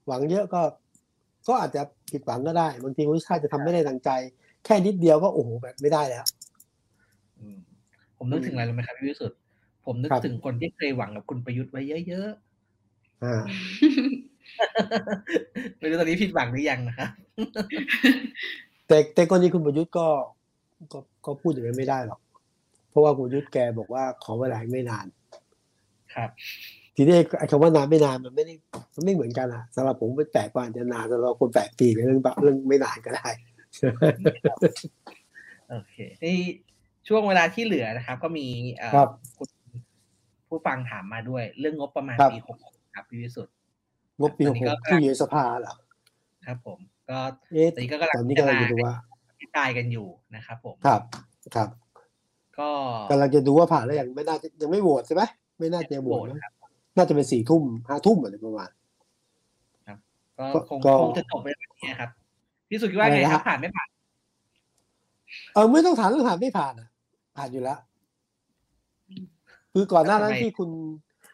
[0.06, 0.60] หวังเยอะก็
[1.48, 1.82] ก็อาจจะ
[2.12, 4.10] ผิดหวังก็ได้บางทีคุณชาติจะทำไม่ได้ดังใจ
[4.64, 6.24] แค่นิดเดียวก็โอ้โหแบบไม่ได้แล้ว
[7.38, 7.56] อืม
[8.16, 9.38] ผมนึกถึงอะไรรู้ไหมครับพี่วิสุทธ์
[9.86, 12.28] ผมนึกครับถึงคนที่เคยหวังกับคุณประยุทธ์ไว้เยอะ
[13.24, 13.44] อ่าๆ
[15.78, 17.10] ไม่รู้ตอนนี้ผิดหวังหรือยังนะครับ
[18.88, 20.06] แต่แต่กรณีคุณประยุทธ์ก็
[20.92, 22.20] ก็ก็พูดอย่างนั้นไม่ได้หรอก
[22.90, 25.06] เพราะว่าคุณประยุทธ์แกบอกว่าขอเวลาอีกไม่นาน
[26.14, 26.30] ครับ
[26.96, 28.52] ทีนี้ไอ้คำว่านานไม่นานมันไม่ได้
[28.94, 33.28] มันไม่เหมือนกันอะสำหรับผมเป็นแปลกกว่าจะนานสำหรับคนแปลกปีเรื่องแบบเรื่องไม่นานก็ได้
[35.70, 36.36] โอเคที่
[37.08, 39.48] ช่วงเวลาที่เหลือนะครับ ก็มีเอ่อครับคุณ
[40.48, 42.56] ผู้ฟังถามมาด้วย เรื่องงบประมาณครับปีหก
[42.94, 43.52] ครับพี่วิสุทธ์
[44.20, 45.74] งบปีตหอนกนี้หก็กที่อยู่ในสภาเหรอ
[46.46, 46.78] ครับ ผม
[47.10, 47.18] ก็
[47.52, 48.94] เอ๊ะตอนนี้ก็กำลังตอนนี้กำลังจะดูว่า
[49.40, 51.00] พิจารณากันอยู่นะครับ ผมครับ
[51.54, 51.68] ครับ
[52.58, 52.70] ก็
[53.10, 55.22] กำลังจะดูว่าผ่านแล้วยังไม่น่าจะยังไม่โหวตใช่ไหม
[55.58, 56.52] ไม่น่าจะโหวตโหวตนะครับ
[56.96, 58.70] น่าจะเป็นสี่ทุ่มห้าทุ่มอะไรประมาณ
[60.38, 62.10] ก็ก็คงก็คงจะจบไปแบบนี้ครับ
[62.68, 63.88] พี่สุทธิ์คิดว่าไงอะไรนะครับผ่านไม่ผ่าน
[65.54, 66.88] เออไม่ต้องถามเรื่องผ่านไม่ผ่านอะ
[67.36, 67.78] ผ่านอยู่แล้ว
[69.72, 70.70] คือก่อนหน้านั้นทำไมที่คุณ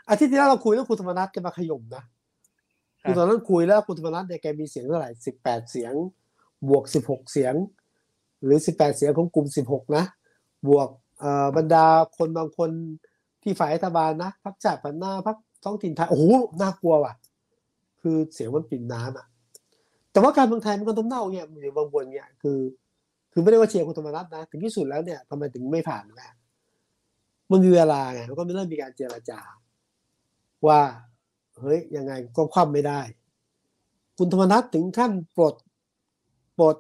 [0.09, 2.03] อาทิตย์ที่แล้วเราคุยแล้วคุณธรรมนัฐแกมาขย่มนะ
[3.03, 5.93] ครับคือตอนนั้นคุยแล้วคุณธรรมนัฐเนี่ยแกมีเสียงเท่าไหร่สิบแปดเสียง
[6.69, 7.55] บวกสิบหกเสียง
[8.45, 10.05] หรือสิบแปดเสียงของกลุ่มสิบหกนะ
[10.69, 10.89] บวก
[11.21, 11.85] เอ่อบรรดา
[12.19, 12.71] คนบางคน
[13.43, 16.25] ที่ฝ่ายรัฐบาลนะพักชาติพันหน้าพัก ท้องถิ่นไทยโอ้โห
[16.63, 17.13] น่ากลัวว่ะ
[18.03, 19.27] คือเสียงมันปิ่มน้ำอะ
[20.13, 22.59] แต่ว่าการเมืองไทยมันก็ต้องเน่าเนี่ยอยู่บางบนเนี่ยคือ
[23.33, 26.31] คือไม่ได้ว่าเชียร์คุณธรรมนัฐนะ ถึงที่สุดแล้วเนี่ยทำไมถึงไม่ผ่านนะ
[27.51, 29.41] มันมีเวลาไงมันก็ไม่เริ่มมีการเจรจา
[30.67, 30.81] ว่า
[31.59, 33.01] เฮ้ยยังไงก็คว่ำไม่ได้
[34.19, 35.55] คุณธรรมนัฐถึงขั้นปลด
[36.59, 36.77] ปลด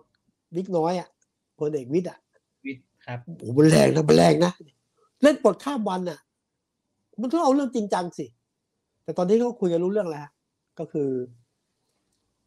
[0.56, 1.08] วิกน้อยอะ
[1.58, 2.18] พลเอกวิทย์อะ
[2.66, 4.52] วิทย์ครับโอ้โหมันแรงนะมันแรงนะ
[5.22, 6.18] เล่นปลดข้ามวันอะ
[7.20, 8.26] มันต้องเอาเรื่องจริงจังสิ
[9.04, 10.26] แต่ตอนนี้เขาคุยกันรู้เรื่องแล้ว
[10.78, 11.10] ก็คือ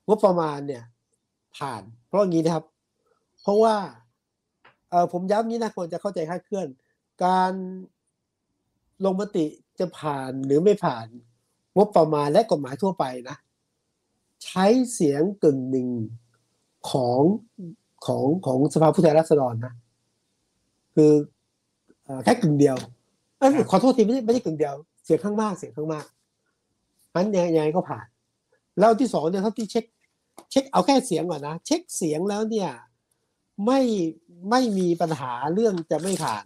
[0.07, 0.83] งบประมาณเนี่ย
[1.57, 2.65] ผ่าน เพราะงี้นะครับ
[3.41, 3.75] เพราะว่า
[4.89, 6.67] เออผมย้ำนี้นะคนจะเข้าใจคลาดเคลื่อน
[7.25, 7.51] การ
[9.05, 9.45] ลงมติ
[9.79, 11.07] จะผ่านหรือไม่ผ่าน
[11.75, 13.37] งบประมาณและกฎหมายทั่วไปนะ
[14.43, 15.89] ใช้เสียงกึ่งหนึ่ง
[16.89, 17.21] ของ
[18.05, 19.73] ของของสภาผู้แทนราษฎรนะ
[20.95, 21.11] คือ
[22.23, 22.77] แค่กึ่งเดียว
[23.37, 26.05] เอ้ขอโทษทีไม่ใช่ไม่ใช่กึ่งเดียว เสียงข้างมากเสียงข้างมาก
[27.15, 28.05] นั้นยังไงก็ผ่าน
[28.79, 29.85] แล้วที่สองเนี่ยเท่าที่เช็ค
[30.51, 32.69] เช็คเอาแค่เสียงก่อนนะ เช็คเสียงแล้วเนี่ย
[33.65, 33.81] ไม่
[34.49, 36.45] ไม่มีปัญหาเรื่องจะไม่ผ่าน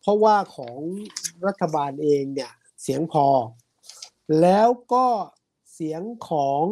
[0.00, 0.78] เพราะว่าของ
[1.46, 2.50] รัฐบาลเองเนี่ย
[2.82, 3.26] เสียงพอ
[4.40, 5.06] แล้วก็
[5.74, 6.62] เสียงของ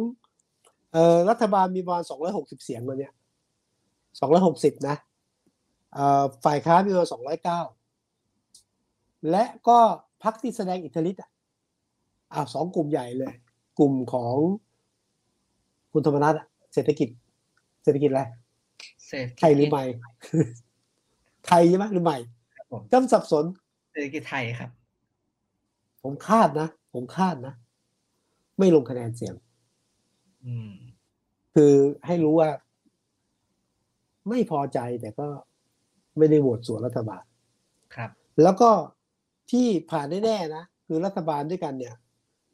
[0.93, 3.13] เอ่อรัฐบาลมีประมาณสองร้อยหกสิบเสียงมาเนี่ย
[4.19, 4.95] สองร้อยหกสิบนะ
[5.93, 7.61] เอ่อฝ่ายค้านมีประมาณสองร้อยเก้า
[9.29, 9.79] และก็
[10.23, 11.21] พักที่แสดงอิทธิฤทธิ์
[12.31, 13.33] อะอ้าวสองกลุ่มใหญ่เลย
[13.79, 14.35] กลุ่มของ
[15.91, 17.09] คุณธรรมนัฐอะเศรษฐกิจ
[17.83, 18.23] เศรษฐกิจอะไร
[19.07, 19.83] เศรษฐกิจไทยหรือใหม่
[21.47, 22.17] ไทยใช่ไหมหรือใหม่
[22.55, 23.45] ครับผมจำสับสน
[23.91, 24.69] เศรษฐกิจไทยครับ
[26.03, 27.53] ผมคาดนะ ผมคาดนะ
[28.59, 29.35] ไม่ลงคะแนนเสียง
[30.45, 30.71] อืม
[31.55, 31.73] คือ
[32.05, 32.49] ให้รู้ว่า
[34.29, 35.27] ไม่พอใจแต่ก็
[36.17, 37.23] ไม่ได้โหวตสวนรัฐบาล
[37.95, 38.09] ครับ
[38.43, 38.69] แล้วก็
[39.51, 41.95] ที่ผ่านแน่ๆนะ คือรัฐบาลด้วยกันเนี่ย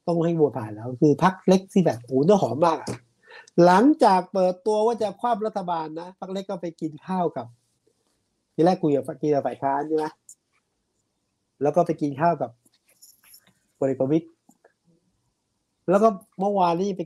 [0.07, 2.89] ต้องให้โหวตผ่านแล้วคือพักเล็กที่แบบโอ้เนื้อหอมมากอะ
[3.65, 7.47] หลังจากเปิดตัวว่าจะคว่ำรัฐบาลนะพักเล็กก็ไปกินข้าวกับ
[8.53, 10.05] ทีแรกคุยกับกินกับฝ่ายค้านใช่ไหม
[11.61, 12.49] แล้วก็ไปกินข้าวกับ
[13.77, 14.27] พลเอกประวิตย
[15.89, 16.07] แล้วก็
[16.39, 17.01] เมื่อวานนี้ไป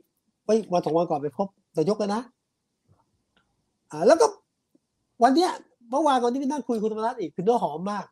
[0.46, 1.48] ไปวันสองวันก่อนไปพบ
[1.78, 2.22] นายกแล้วนะ
[3.92, 4.28] อ่าแล้วก็
[5.24, 5.52] วันเนี้ย
[5.92, 8.06] เมื่อวานก่อนที่ไปนั่งคุยคุณธรรมนัฐอีกคือเนื้อหอมมาก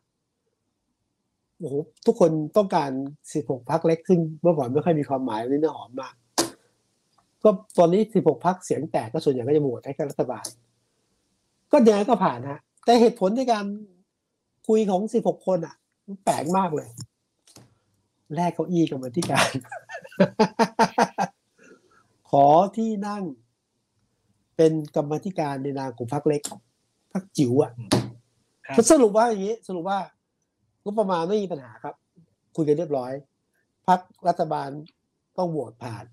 [1.60, 2.92] โอ้โหทุกคนต้องการ
[3.32, 6.14] 16พักเล็กซึ่งเมื่อก่อนไม่ค่อยมีความหมายวันนี้เนื้อหอมมาก
[7.44, 10.48] ก็ตอนนี้16พักเสียงแตกก็ส่วนใหญ่ก็จะโหวตให้กับรัฐบาล
[11.72, 13.66] ก็ยังไงก็ผ่านฮะ แต่เหตุผลในการ
[14.68, 15.76] คุยของ16คนอะ
[16.08, 16.90] มันแปลกมากเลย
[18.36, 19.50] แลกเก้าอี้กับมาธิการ
[22.30, 22.46] ขอ
[22.78, 23.24] ที่นั่ง
[24.58, 26.42] เป็นกรรมาธิการในนามของพักเล็ก
[27.14, 27.72] พักจิ๋วอะ
[28.76, 30.00] ครับสรุปว่าอย่างนี้ สรุปว่า
[30.88, 31.96] งบประมาณไม่มีปัญหาครับ
[32.56, 33.12] คุยกันเรียบร้อย
[33.88, 34.70] พรรครัฐบาล
[35.38, 36.06] ต้องโหวตผ่าน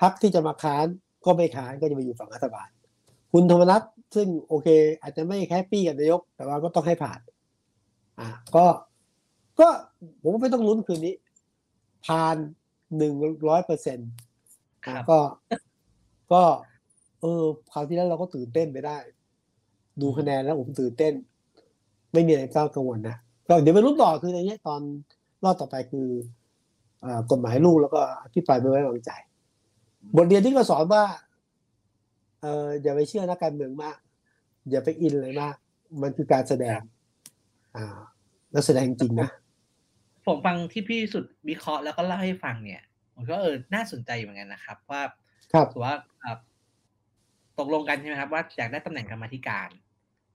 [0.00, 0.86] พรรคที่จะมาค้าน
[1.24, 2.68] ก็ไม่ค้านก็จะไปอยู่ฝั่งรัฐบาล
[3.32, 3.82] คุณธรรมนัส
[4.14, 4.68] ซึ่งโอเค
[5.02, 7.20] อาจจะไม่ happy กับนายก แต่ว่าก็ต้องให้ผ่าน
[8.20, 8.64] อ่าก็
[9.60, 9.68] ก็
[10.22, 11.14] ผมว่าไม่ต้องลุ้นคืนนี้
[12.06, 12.36] ผ่าน
[12.96, 13.14] หนึ่ง
[13.48, 14.10] ร้อยเปอร์เซ็นต์
[14.86, 15.18] ครับก็
[16.32, 16.42] ก็
[17.20, 17.42] เออ
[17.72, 18.98] คราวที่แล้วเราก็ตื่นเต้นไปได้
[20.00, 21.12] ดูคะแนนแล้วผมตื่นเต้น
[22.12, 23.16] ไม่มีอะไรต้องกังวลนะ
[23.48, 24.80] ก็เดี๋ยวไปรุ่นต่อคือในเนี้ยตอน
[25.44, 26.08] รอบต่อไปคือ
[27.00, 29.10] เอ่อกฎหมายลูกแล้วก็อภิปรายไม่ไว้วางใจ
[30.16, 31.04] บทเรียนที่ก็สอนว่า
[32.40, 33.96] เอออย่าไปเชื่อนักการเมืองมาก
[34.70, 35.56] อย่าไปอินเลยมาก
[36.02, 36.80] มันคือการแสดง
[37.76, 37.98] อ่า
[38.52, 39.28] แล้วแสดงจริงนะ
[40.26, 42.82] ผมฟังที่พี่สุดวิเคราะห์แล้วก็เล่าให้ฟังเนี่ย
[43.14, 45.02] ผมก็เออน่าสนใจเหมือนกันนะครับ ว่า
[45.52, 46.38] ครับถือว่าอ่า
[47.58, 49.68] ตกลงกันใช่ไหมครับ ว่าอยากได้ตำแหน่งกรรมาธิการ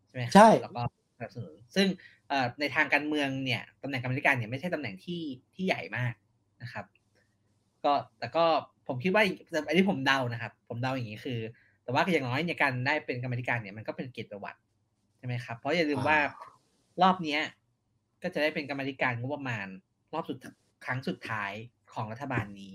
[0.08, 0.82] ใช่ไหมครับใช่แล้วก็
[1.18, 1.88] สนับสนุน ซึ่ง
[2.30, 5.22] เอ่อในทางการเมืองเนี่ยตำแหน่งกรรมาธิการเนี่ยไม่ใช่ตำแหน่งที่
[5.56, 6.14] ที่ใหญ่มาก
[6.62, 6.86] นะครับ
[7.84, 8.46] ก็แต่ก็
[8.88, 9.24] ผมคิดว่า
[9.68, 11.40] อันนี้ผมเดานะครับ ผมเดาอย่างนี้คือ
[11.84, 14.60] แต่ว่าอย่างน้อยในการได้เป็นกรรมาธิการเนี่ยมันก็เป็นเกียรติประวัติ
[15.18, 16.18] ใช่ไหมครับ เพราะอย่าลืมว่า
[17.02, 17.42] รอบเนี้ย
[18.22, 19.68] ก็จะได้เป็นกรรมาธิการงบประมาณ
[20.14, 20.38] รอบสุด
[20.86, 21.52] ครั้งสุดท้าย
[21.94, 22.74] ของรัฐบาลนี้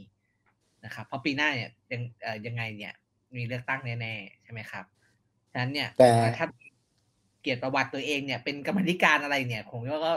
[0.84, 2.92] นะครับ เพราะปีหน้าเนี่ยยังเอ่อยังไงเนี่ย
[3.36, 4.84] มีเลือกตั้งแน่ๆใช่ไหมครับ
[5.50, 6.46] ฉะนั้นเนี่ยแต่ถ้า
[7.42, 10.12] เกียรติประวัติตัวเองเนี่ยเป็นกรรมาธิการอะไรเนี่ยผมว่าก็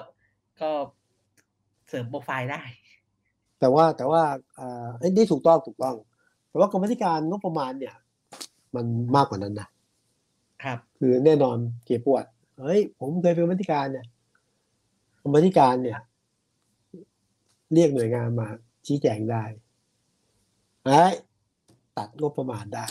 [0.62, 0.70] ก็
[1.90, 2.62] เสริมโปรไฟล์ได้
[3.60, 4.24] แต่ว่าแต่ว่า
[4.60, 5.96] อ่าอันนี้ถูกต้องถูกต้อง
[6.50, 7.96] แต่ว่ากรรมธิการงบประมาณเนี่ย
[8.76, 9.68] มันมากกว่านั้นนะ
[10.64, 14.06] ครับ คือแน่นอนเกียรติประวัติเฮ้ยผมเคยเป็นกรรมธิการเนี่ย
[15.24, 16.00] กรรมธิการเนี่ย
[17.74, 18.48] เรียกหน่วยงานมา
[18.86, 19.44] ชี้แจงได้
[20.86, 21.02] ไอ้
[21.98, 22.88] ตัดงบประมาณได้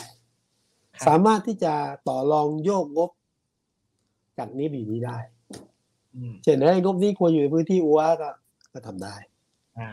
[0.95, 1.73] ครับสามารถที่จะ
[2.07, 3.11] ต่อรองโยกงบ
[4.37, 5.17] จากนี้ไปอยู่นี้ได้
[6.15, 8.29] อืมเช่นให้งบนี้ควรอยู่ในพื้นที่อัวก็
[8.73, 9.15] ก็ทำได้
[9.79, 9.89] อ่า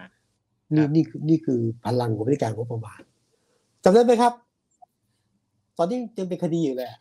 [0.75, 3.01] นี่ครับนี่คือนี่คือพลังของบริการงบประมาณ
[3.85, 4.33] จำได้ไหมครับ
[5.77, 7.01] ตอนนี้ยังเป็นคดีอยู่เลยอะ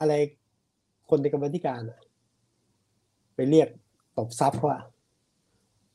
[0.00, 0.12] อะไร
[1.08, 2.00] คนในกรรมาธิการอะ
[3.34, 3.68] ไปเรียก
[4.18, 4.80] ตบทรัพย์เขาว่า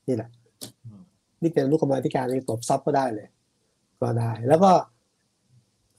[0.08, 0.30] นี่แหละ
[0.86, 1.02] อืม
[1.42, 3.28] นี่เป็นอนุกรรมาธิการนี่ตบทรัพย์ก็ได้เลย
[4.02, 4.72] ก็ได้ แล้วก็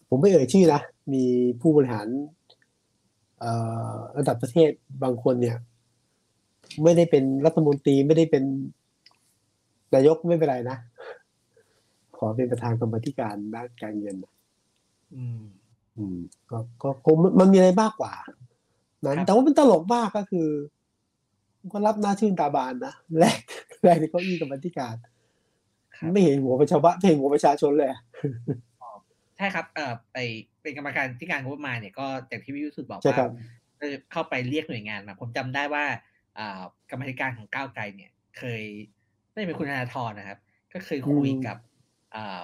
[0.08, 0.80] ผมไม่เอ่ยชื่อนะ
[1.12, 1.24] มี
[1.60, 2.08] ผู้บริหาร
[2.41, 2.41] เอ่อ
[4.18, 4.70] ระดับประเทศ
[5.02, 5.56] บางคนเนี่ย
[6.82, 8.44] ไม่ได้เป็นรัฐมนตรีไม่ได้เป็น
[9.94, 10.76] นายกไม่เป็นไรนะ
[12.16, 14.32] ขอเป็นประธานกรรมาธิการด้านการเงินนะ
[15.14, 15.42] อืม
[15.96, 16.18] อืม
[16.50, 18.12] ก็ก็คงมันมันมีอะไรมากกว่า
[19.04, 20.48] นั้นครับแต่ว่ามันตลกมากก็คือ
[21.72, 23.38] ก็รับหน้าชื่นตาบานนะแรก
[23.84, 24.94] แรกในเก้าอี้กรรมาธิการ
[25.96, 28.00] ครับไม่เห็นหัวประชาชนไม่เห็นหัวประชาชนเลยอะ
[28.71, 30.18] ใช่ครับเอ่อไป
[30.62, 33.30] เป็นกรรมการที่การงบประมาณเนี่ยก็อย่างที่พี่วิสุทธ์บอกใช่ว่าครับ
[33.78, 35.84] เออเข้าไปเรียกหน่วยงานมา ผมจำได้ว่า
[36.38, 38.62] อ่ากรรมาธิการของก้าวไกลเนี่ย เคย
[39.30, 40.38] ไม่าจะเป็นคุณธนาธรนะครับ
[40.72, 41.56] ก็เคยคุยอืมกับ
[42.14, 42.40] อ่า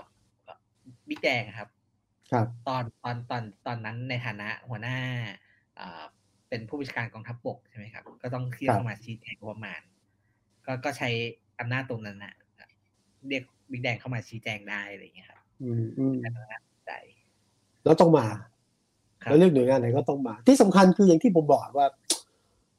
[1.08, 1.68] บิ๊กแดงครับ
[2.30, 4.98] ครับ ตอนตอนตอนตอนนั้นในฐานะหัวหน้า
[5.78, 6.02] อ่า
[6.48, 9.80] เป็นผู้บัญชาการกองทัพบกใช่ไหมครับ ก็ต้องเรียกครับเข้ามาชี้แจงงบประมาณ
[10.66, 11.08] ก็ก็ใช้
[11.60, 12.34] อำนาจตรงนั้นนะ
[13.28, 16.14] เรียกบิ๊กแดงเข้ามาชี้แจงได้อะไรอย่างเงี้ยครับอืมอืม
[16.88, 16.92] ใจ
[17.84, 18.26] แล้วต้องมา
[19.22, 21.86] ครับแล้วเรื่องหน่วยงานไหนก็ต้องมา ที่สำคัญคืออย่างที่ผมบอกว่า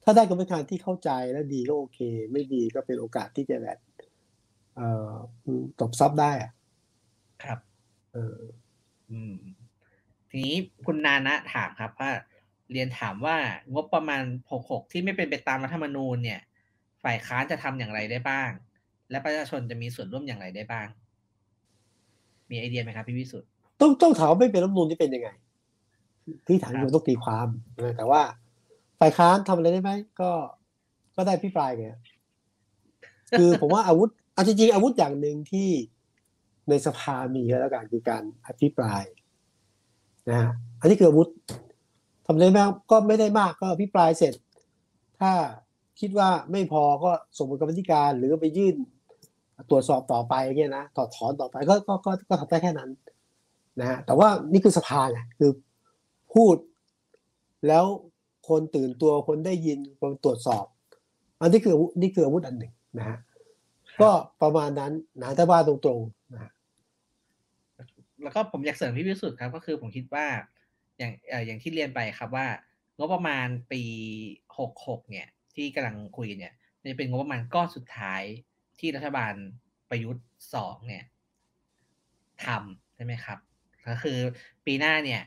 [0.03, 1.99] ถ้าได้กรรมการที่เข้าใจและดีก็โอเค
[2.31, 3.77] ไม่ดีก็เป็นโอกาสที่จะแบบ
[4.75, 5.13] เอ่อ
[5.79, 6.51] ตบซับได้อะ
[7.43, 7.59] ครับ
[8.13, 8.37] เออ
[9.11, 9.35] อืม
[10.29, 10.55] ทีนี้
[10.85, 12.11] คุณนานะถามครับว่า
[12.71, 13.37] เรียนถามว่า
[13.73, 14.23] งบประมาณ
[14.57, 16.41] 66 ที่ไม่เป็นไปตามรัฐธรรมนูญเนี่ย
[17.03, 18.51] ฝ่ายค้านจะทำอย่างไรได้บ้าง
[19.11, 20.87] และประชาชนจะมีส่วนร่วมอย่างไรได้บ้าง
[22.49, 23.48] มีไอเดียไหมครับพี่วิสุทธ์
[23.81, 25.29] ต้องต้องถามว่าไม่เป็นรัฐธรรมนูลจะเป็นยังไง
[26.47, 27.47] ที่ถามอยู่ต้องตีความ
[27.83, 28.21] นะแต่ว่า
[28.99, 30.31] ฝ่ายค้านทำอะไรได้ไหมก็
[31.15, 31.89] ก็ได้พิปรายไง
[33.37, 35.69] คือผมว่าอาวุธเอาจริงๆอาวุธอย่างหนึ่งที่
[36.69, 39.03] ในสภามีแล้วกันคือการอภิปราย
[40.29, 41.27] นะฮะอันนี้คืออาวุธ
[42.25, 42.59] ทำได้ไหม
[42.91, 44.33] ก็ไม่ได้มากก็อภิปรายเสร็จ
[45.19, 45.31] ถ้า
[45.99, 48.75] คิดว่าไม่พอก็ส่งไปกรรมธิการหรือไปยื่น
[49.69, 52.89] ตรวจสอบต่อไปเงี้ยนะถอดถอนต่อไปก็ก็ก็ก็ทำได้แค่นั้น
[53.79, 55.51] นะฮะแต่ว่านี่คือสภาไงคือ
[56.33, 56.55] พูด
[57.67, 57.85] แล้ว
[58.49, 60.65] คนตื่นตัวคนได้ยินคนตรวจสอบ
[61.41, 63.17] อันนี้คือนี่คืออาวุธอันหนึ่งนะฮะ
[64.01, 64.09] ก็
[64.41, 66.51] ประมาณนั้นนะถ้าว่าตรงๆนะ
[68.23, 70.25] แล้วก็ผมอยากเสริมพี่วิสุทธ์ครับ ก็คือผมคิดว่า
[70.97, 71.11] อย่าง
[71.47, 72.47] อย่างที่เรียนไปครับว่า
[72.97, 73.83] งบประมาณปี
[74.57, 76.53] หกหกเนี่ย ที่กำลังคุยเนี่ย
[76.91, 78.21] จะเป็นงบประมาณก้อนสุดท้าย
[78.79, 79.33] ที่รัฐบาล
[79.89, 81.03] ประยุทธ์สองเนี่ย
[82.45, 83.39] ทำใช่ไหมครับ
[83.87, 84.19] ก็คือ
[84.65, 85.21] ปีหน้าเนี่ย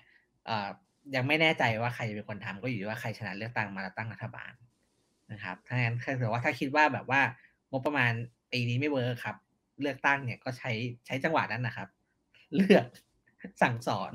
[1.14, 4.52] ยังไม่แน่ใจว่าใครจะเป็นคนทำก็อยู่ที่ว่าใครชนะเลือกตั้งมาแล้วตั้งรัฐบาล
[5.32, 7.20] นะครับถ้างั้นถ้าเกิดว่าถ้าคิดว่าแบบว่า
[7.70, 8.12] งบประมาณ
[8.52, 9.36] ปีนี้ไม่เวิร์คครับ
[9.80, 10.72] เลือกตั้งเนี่ยก็ใช้
[11.06, 11.88] ใช้จังหวะนั้นนะครับ
[12.56, 12.86] เลือก
[13.62, 14.12] สั่งสอน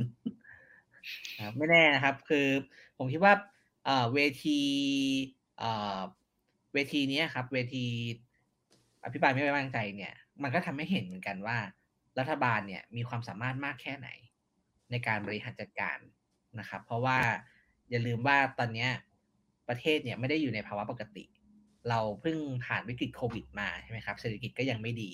[1.42, 2.48] ครับไม่แน่นะครับ คือ
[2.98, 3.34] ผมคิดว่า
[4.14, 4.60] เวที
[6.74, 7.86] เวทีนี้ครับ เวที
[9.06, 10.14] อภิปรายไม่ไว้วางใจเนี่ย
[10.44, 11.58] มันก็ทำให้เห็นเหมือนกันว่า
[12.20, 14.10] รัฐบาลเนี่ยมีความสามารถมากแค่ไหน
[14.92, 15.98] ในการบริหารจัดการ
[16.60, 17.18] นะครับ เพราะว่า
[17.90, 18.88] อย่าลืมว่าตอนนี้
[19.70, 21.26] ประเทศเนี่ยไม่ได้อยู่ในภาวะปกติ
[21.90, 25.12] เราเพิ่งผ่านวิกฤตโควิดมาใช่ไหมครับเศรษฐกิจก็ยังไม่ดี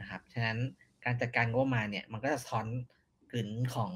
[0.00, 0.58] นะครับฉะนั้น
[1.04, 2.66] การจัดการงบประมาณเนี่ยมันก็จะซ้อน
[3.30, 3.90] กลืนของ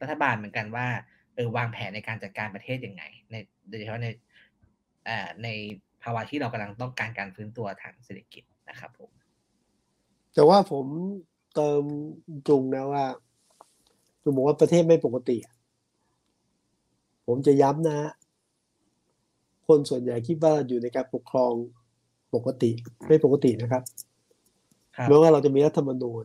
[0.00, 0.86] รัฐบาลเหมือนกันว่า
[1.34, 3.34] เออวางแผนในการจัดการประเทศยังไงใน
[3.68, 4.06] โดยเฉพาะใน
[5.04, 5.48] เอ่อใน
[6.02, 9.10] ภาวะที่เรากำลังต้องการการฟื้นตัวทางเศรษฐกิจนะครับผม
[10.34, 10.86] แต่ว่าผม
[11.54, 11.82] เติม
[12.48, 13.04] จุงนะว่า
[14.24, 15.36] จุงบอกว่าประเทศไม่ปกติ
[17.26, 17.98] ผมจะย้ำนะ
[19.66, 21.52] คนส่วนใหญ่คิดว่าอยู่ในการปกครอง
[22.34, 22.70] ปกติ
[23.08, 23.82] ไม่ปกตินะครับ
[24.96, 26.24] ครับแม้ว่าเราจะมีรัฐธรรมนูญ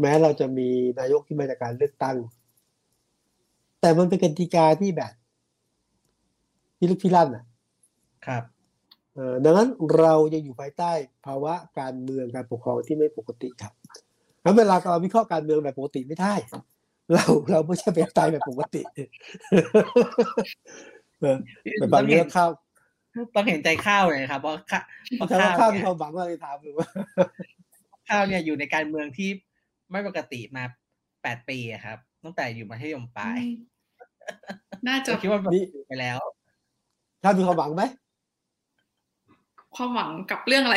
[0.00, 0.68] แม้เราจะมี
[1.00, 2.16] นายกที่มาจากการเลือกตั้ง
[3.80, 5.12] แต่มันเป็นกติกาที่แบบ
[6.78, 7.44] พิลึกพิลั่นอะ
[8.26, 8.42] ครับ
[9.14, 9.68] เอ่อดังนั้น
[9.98, 10.92] เรายังอยู่ภายใต้
[11.26, 13.72] ภาวะการเมืองการปกครองที่ไม่ปกติครับ
[14.44, 16.34] งั้นเวลาเราวิเคราะห์การเมืองแบบปกติไม่ได้
[17.12, 18.98] เราเราไม่ใช่เป็นตายแบบปกติเอ
[21.34, 21.36] อ
[21.78, 22.50] แบบบางเรื่องข้าว
[23.34, 24.80] ต้องเห็นใจข้าวเลยครับเพราะข้า
[25.16, 26.86] เพราะแต่ว่าข้าวข้าวมีเนี่ยความหวังว่าเลยถามหรือว่า
[28.08, 29.30] ข้าวเนี่ยอยู่ในการเมืองที่
[29.90, 30.64] ไม่ปกติมา
[31.22, 33.40] แปดปีอะครับตั้งแต่อยู่มัธยมปลาย
[34.88, 36.18] น่าจะก็คิดว่านี่ไปแล้ว
[37.22, 37.82] ข้าวมีความหวังไหม
[39.76, 40.76] ความหวังกับเรื่องอะไร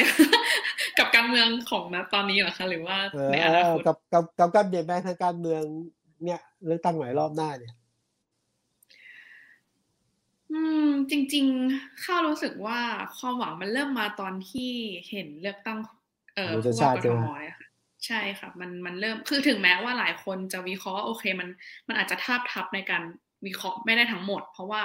[0.99, 5.63] กับการเมืองของนะตอนนี้เหรอคะหรือว่าเออในอนาคตกับกับกับการเปลี่ยนแปลงทางการเมือง
[6.23, 7.73] เนี่ยเลือกตั้งใหม่รอบหน้าเนี่ย
[10.51, 11.45] อืม จริง
[11.75, 12.79] ๆ ข้าวรู้สึกว่า
[13.17, 14.71] ความหวังมันเริ่มมาตอนที่
[15.09, 15.79] เห็นเลือกตั้ง
[16.35, 17.67] เอ่อคุณชัชชาติ ผู้ชาว่ากทมใช่ไหมเนี่ยค่ะ
[18.05, 21.49] ใช่ค่ะ มันมันเริ่มคือถึงแม้ว่าหลายคนจะวิเคราะห์ว่าโอเค มัน
[21.87, 23.03] มันอาจจะทาบทับในการ
[23.45, 24.81] วิเคราะห์ไม่ได้ทั้งหมด เพราะว่า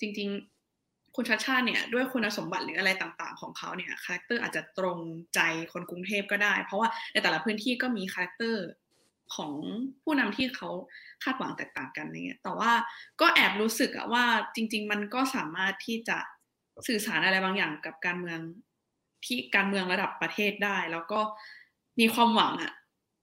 [0.00, 0.28] จริง
[0.72, 4.98] ๆ คุณชัชชาติเนี่ย ด้วยคุณสมบัติหรืออะไรต่างๆ ของเขาเนี่ย character อาจจะตรง
[5.34, 5.40] ใจ
[5.72, 8.64] คนกรุงเทพก็ได้ เพราะว่าในแต่ละพื้นที่ก็มี character
[9.34, 9.52] ของ
[10.02, 10.70] ผู้นำที่เขา
[11.22, 12.72] คาดหวังแตกต่างกันอะไรเงี้ย แต่ว่า
[13.20, 14.24] ก็แอบรู้สึกอะว่า
[14.54, 16.18] จริง ๆ มันก็สามารถที่จะ
[16.88, 18.40] สื่อสารอะไรบางอย่างกับการเมือง
[19.24, 21.20] ที่การเมืองระดับประเทศได้ แล้วก็
[22.00, 22.72] มีความหวังอะ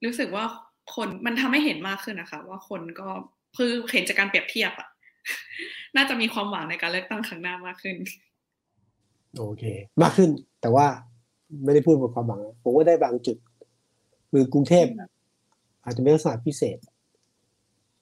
[0.06, 0.46] รู้สึกว่า
[0.96, 3.10] คนมันทำให้เห็นมากขึ้นนะคะ ว่าคนก็
[3.58, 4.90] คือเห็นจากการเปรียบเทียบอะ
[5.96, 7.98] น่าจะมีความหวังในการเลือกตั้งครั้งหน้ามากขึ้น
[9.38, 9.64] โอเค
[10.02, 10.30] มากขึ้น
[10.62, 10.86] แต่ว่า
[11.64, 13.38] ไม่ได้พูดบนความหวังผมว่าได้บางจุด
[14.32, 14.86] คือกรุงเทพ
[15.90, 16.78] อาจจะเป็นลักษณะพิเศษ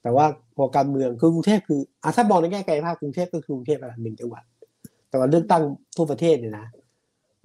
[0.02, 0.26] แต่ว่า
[0.56, 4.42] พอการเมืองคือกรุงเทพคืออะถ้ามองในแง่ไกลภาพกรุงเทพก็คือกรุงเทพอะไรหนึ่งจังหวัด
[5.08, 5.62] แต่ว่าเลือกตั้ง
[5.96, 6.66] ทั่วประเทศเนี่ยนะ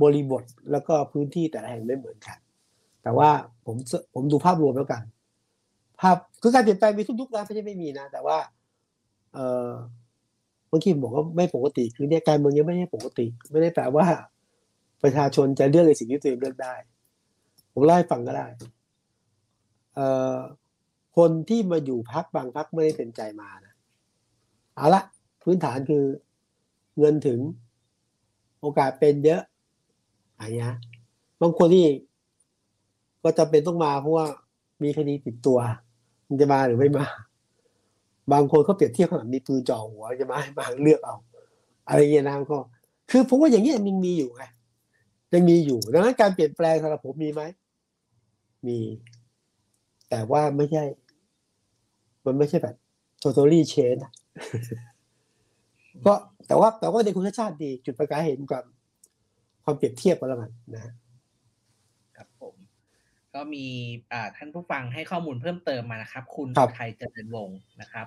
[0.02, 2.38] บริบทแล้วก็พื้นที่แต่ละแห่งไม่เหมือนกัน
[3.04, 3.30] แต่ว่า
[3.66, 3.76] ผม
[4.14, 5.02] ผมดูภาพรวมแล้วกัน
[6.02, 8.38] ภาพคือการเปลี่ยนแปลงมีทุกยุคนะไม่ใช่ไม่มีนะ แต่ว่า
[9.34, 9.70] เออ
[10.72, 14.06] บางทีบอกว่าไม่ปกติคือเนี่ยการเมืองยังไม่ใช่ปกติ ไม่ได้แปลว่า
[15.04, 16.74] ประชาชนจะเลือกในสิ่งที่ตัวเองเลือกได้
[17.74, 18.46] ผมเล่ฟังก็ได้
[21.18, 23.74] คนที่มาอยู่พักบางพักไม่ได้เป็นใจมานะ
[24.76, 25.04] เอาละ
[25.44, 26.04] พื้นฐานคือ
[27.00, 27.40] เงินถึง
[28.62, 29.42] โอกาสเป็นเยอะ
[30.36, 30.76] อะไรเงี้ย
[31.42, 31.86] บางคนที่
[33.24, 34.26] ก็จำเป็นต้องมาเพราะว่า
[34.84, 35.60] มีคดีติดตัว
[36.28, 37.06] มันจะมาหรือไม่มา
[38.32, 41.16] บางคนเขาเปรียบเทียบขนาดมีปืนจ่อหัวจะมาให้มาเลือกเอา
[41.88, 42.60] อะไรเงี้ยนะก็
[43.12, 44.44] คือผมว่าอย่างนี้ยมันมีอยู่ไง
[45.34, 47.42] ยังมีอยู่ดังนั้นการเปลี่ยนแปลงสำหรับผมมีไหม
[48.68, 48.78] มี
[50.16, 50.84] แต่ว่าไม่ใช่
[52.26, 52.76] มันไม่ใช่แบบ
[53.24, 54.14] totally change อะ
[56.06, 56.14] ก็
[56.48, 58.66] แต่ว่าแต่ว่าในคุณชาติดี จุดประกายเห็นความ
[59.64, 60.94] ความเปรียบเทียบกันแล้วกันนะฮะ
[62.16, 62.56] ครับผม
[63.34, 63.66] ก็มี
[64.12, 68.06] อ่าท่านผู้ฟังให้ข้อมูลเพิ่มเติมมานะครับ คุณครับอุทัยเจริญวงศ์นะครับ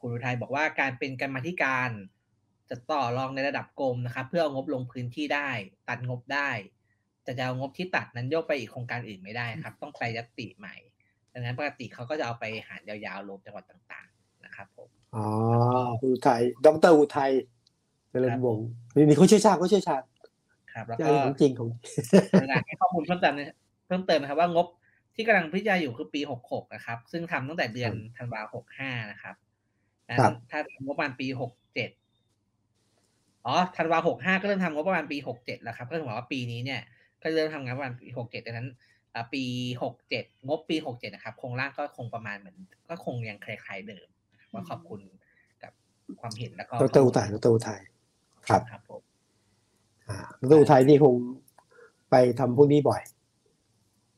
[0.00, 1.90] คุณอุทัยบอกว่าการเป็นกรรมาธิการ
[2.70, 5.50] จะต่อรองในระดับกรมนะครับ เพื่อเอางบลงพื้นที่ได้
[5.88, 6.50] ตัดงบได้
[7.22, 10.76] แต่จะเอางบที่ตัดนั้นโยกไปอีกโครงการอื่นไม่ได้ครับ ต้องไปยัตติใหม่
[11.36, 15.24] ดังนั้นปกติเขาก็จะเอาไปหารยาวๆรวมจังหวัดต่างๆนะครับผมอ๋อ
[16.00, 17.32] คุณอุทัยดรอุทัย
[18.10, 20.02] เจริญวงศ์มีมีเขาเชี่ยวชาญเขาเชี่ยวชาญ
[20.72, 21.68] ครับแล้วใช่ก็ของจริงของ
[22.32, 23.56] กรุณาให้ข้อมูลเพิ่มเติมนะ
[23.86, 24.66] เพิ่มเติมนะครับว่างบ
[25.14, 28.40] ที่กำลังพิจารณาอยู่คือปี 66 นะครับ ซึ่งทำตั้งแต่เดือนธันวา
[28.76, 29.34] 65นะครับ
[30.10, 31.26] นะครับถ้าทำงบประมาณปี
[32.36, 36.80] 67 อ๋อ ธันวา65 ก็เริ่มทำงบประมาณปี 67 แล้วครับ ก็ถือว่าปีนี้เนี่ย
[37.22, 38.68] ก็เริ่มทำงานประมาณปี 67 ดังนั้น
[39.16, 39.44] อ่าปี
[39.94, 42.56] 67งบปี67นะครับโครงร่างก็คงประมาณเหมือน
[42.88, 45.00] ก็คงยังคล้ายๆเดิมนะครับก็ขอบคุณ
[45.62, 45.72] กับ
[46.20, 47.80] ความเห็นแล้วก็ดรอุทัยดรอุทัย
[48.48, 49.02] ครับครับผม
[50.08, 50.16] อ่า
[50.50, 51.14] ดรอุทัยนี่คง
[52.10, 53.00] ไปทำพวกนี้บ่อย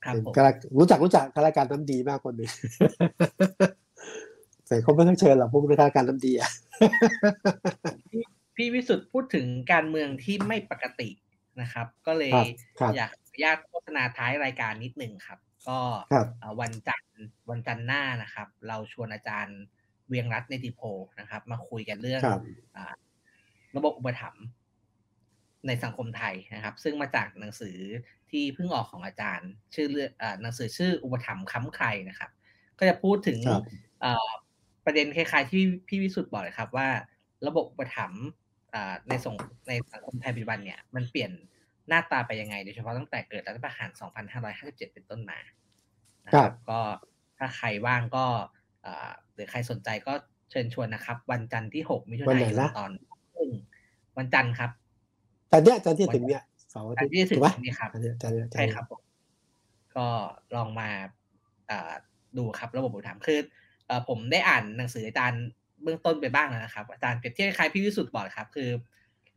[0.05, 2.51] ครับเป็นผมข้ารารู้จักรู้จักข้าราชการน้ำดีมากคนหนึ่ง
[4.67, 6.51] แต่เขาไม่ค่อยเชิญหรอกพวกข้าราชการน้ำดีอะ
[8.57, 11.09] พี่วิสุทธ์พูดถึงการเมืองที่ไม่ปกติ
[11.61, 12.47] นะครับ ก็เลยครับ
[12.79, 15.39] ครับอยากอนุญาตโฆษณาท้ายรายการนิดนึงครับ
[15.69, 15.79] ก็
[16.13, 19.59] ครับเอ่อวันจันทร์วันจันทร์หน้านะครับ เราชวนอาจารย์
[20.09, 20.81] เวียงรัตน์ในติโพ
[21.21, 22.43] นะครับ มาคุยกันเรื่องครับ
[22.77, 22.95] อ่า
[23.77, 24.45] ระบบอุปถัมภ์
[25.67, 27.77] ในสังคมไทยนะครับ ซึ่งมาจากหนังสือ
[28.31, 32.31] ที่เพิ่งออกของอาจารย์ ชื่อเรื่องอ่าหนังสือชื่ออุปถัมภ์ค้ำใครนะครับ
[32.79, 33.63] ก็จะพูดถึงครับ
[34.01, 34.29] เอ่อ
[34.85, 36.89] ประเด็นคล้ายๆที่พี่วิสุทธ์บอกเลยครับว่า
[37.47, 38.48] ระบบอุปถัมภ์อ่า
[39.09, 39.35] ในส่ง
[39.69, 41.31] ในสังคมไทยปัจจุบันเนี่ยมันเปลี่ยน
[41.89, 43.91] หน้าตาไปยังไงโดยเฉพาะตั้งแต่เกิดรัฐประหาร
[44.37, 45.39] 2557 เป็นต้นมา
[46.27, 46.81] นะครับก็
[47.39, 48.25] ถ้าใครว่างก็
[48.85, 50.13] อ่าหรือใครสนใจก็
[50.51, 52.91] เชิญชวนนะครับ วันจันทร์ที่ 6 มิถุวันนาไหนยนนะตอน
[53.35, 53.51] ครึ่ง
[54.19, 54.71] วันจันทร์ครับ
[55.49, 59.01] แต่เนี้ยจันทร์ที่จะถึงเนี่ยเสาร์อาจันทิทตร์ที่จะถึย์ถูงกไหมนี้ครับจันทร์จันทร์จันทใช่ครับผม
[59.97, 60.07] ก็
[60.57, 60.89] ลองมา
[61.71, 61.93] อ่า
[62.37, 63.41] ดูครับระบบอุปถัมภ์คือ
[63.87, 65.45] เอ่อผมได้อ่านหนังสืออาจารย์
[65.83, 68.69] เบื้องต้นไปบ้างแล้วนะครับ อาจารย์เปรียบเทียบคล้ายๆพี่วิสุทธ์บอกครับ คือ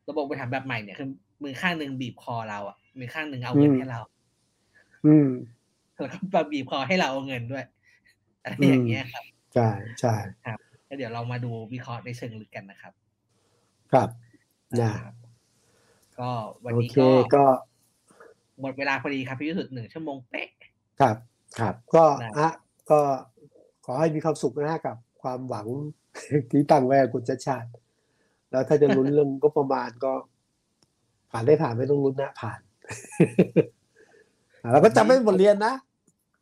[0.10, 1.10] ระบบอุปถัมภ์แบบใหม่เนี่ยคือ
[1.44, 4.00] มือข้างหนึ่งบีบคอเราอะมือข้างหนึ่งเอาเงินให้เรา
[5.06, 5.30] อืม
[6.00, 7.66] แล้วก็มาบีบคอให้เราเอาเงินด้วย
[8.42, 9.24] อะไรอย่างเงี้ยครับ
[9.54, 9.70] ใช่
[10.00, 10.14] ใช่
[10.86, 12.94] แล้วเดี๋ยวเรามาดูวิเคราะห์ในเชิงลึกกันนะครับ
[13.92, 14.10] ครับ
[14.82, 15.16] นะครับ
[16.20, 16.30] ก็
[16.64, 17.44] วันโอนี้เคก็ก็
[18.62, 20.50] หมดเวลาพอดีครับพี่วิสุทธ์หนึ่งชั่วโมงเป๊ะ
[21.00, 21.16] ครับ
[21.60, 22.50] ครับ ก็ได้อะ
[22.92, 23.00] ก็
[23.86, 25.68] ขอให้มีความสุขนะฮะกับความหวัง
[26.52, 27.70] ที่ตั้งไว้กับคุณชัดชาติ
[28.52, 30.14] แล้วถ้าจะลุ้นเรื่องก็ประมาณก็
[31.32, 32.60] ผ่านได้ผ่านไม่ต้องลุ้นนะผ่าน
[34.62, 35.74] อะแล้วก็จำไว้บทเรียนนะ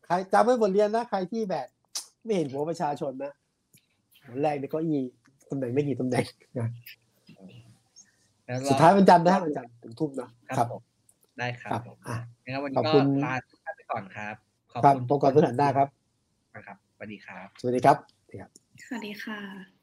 [0.06, 1.68] ใครจำไว้บทเรียนนะใครที่แบบ
[2.24, 3.32] ไม่เห็นหัวประชาชนนะ
[4.26, 4.98] หัวแรกเนี่ยก็อี
[5.50, 6.26] ตำแหน่งไม่กี่ตำแหน่ง
[6.60, 6.68] นะ
[8.46, 10.82] แล้วเรสุดท้ายวันจันทร์นะฮะวันจันทร์ถึงทุ่มนะคครัรับบผม
[11.40, 14.36] ได้ครัครับบผมอะงั้นวันขนี้อบก็คุณลาทุกท่านไปก่อนครับ
[14.74, 15.88] ขอบครับคุณพบกันพฤหัสหน้าครับ
[16.68, 19.79] ครับสวัสดีครับ สวัสดีครับ สวัสดีค่ะ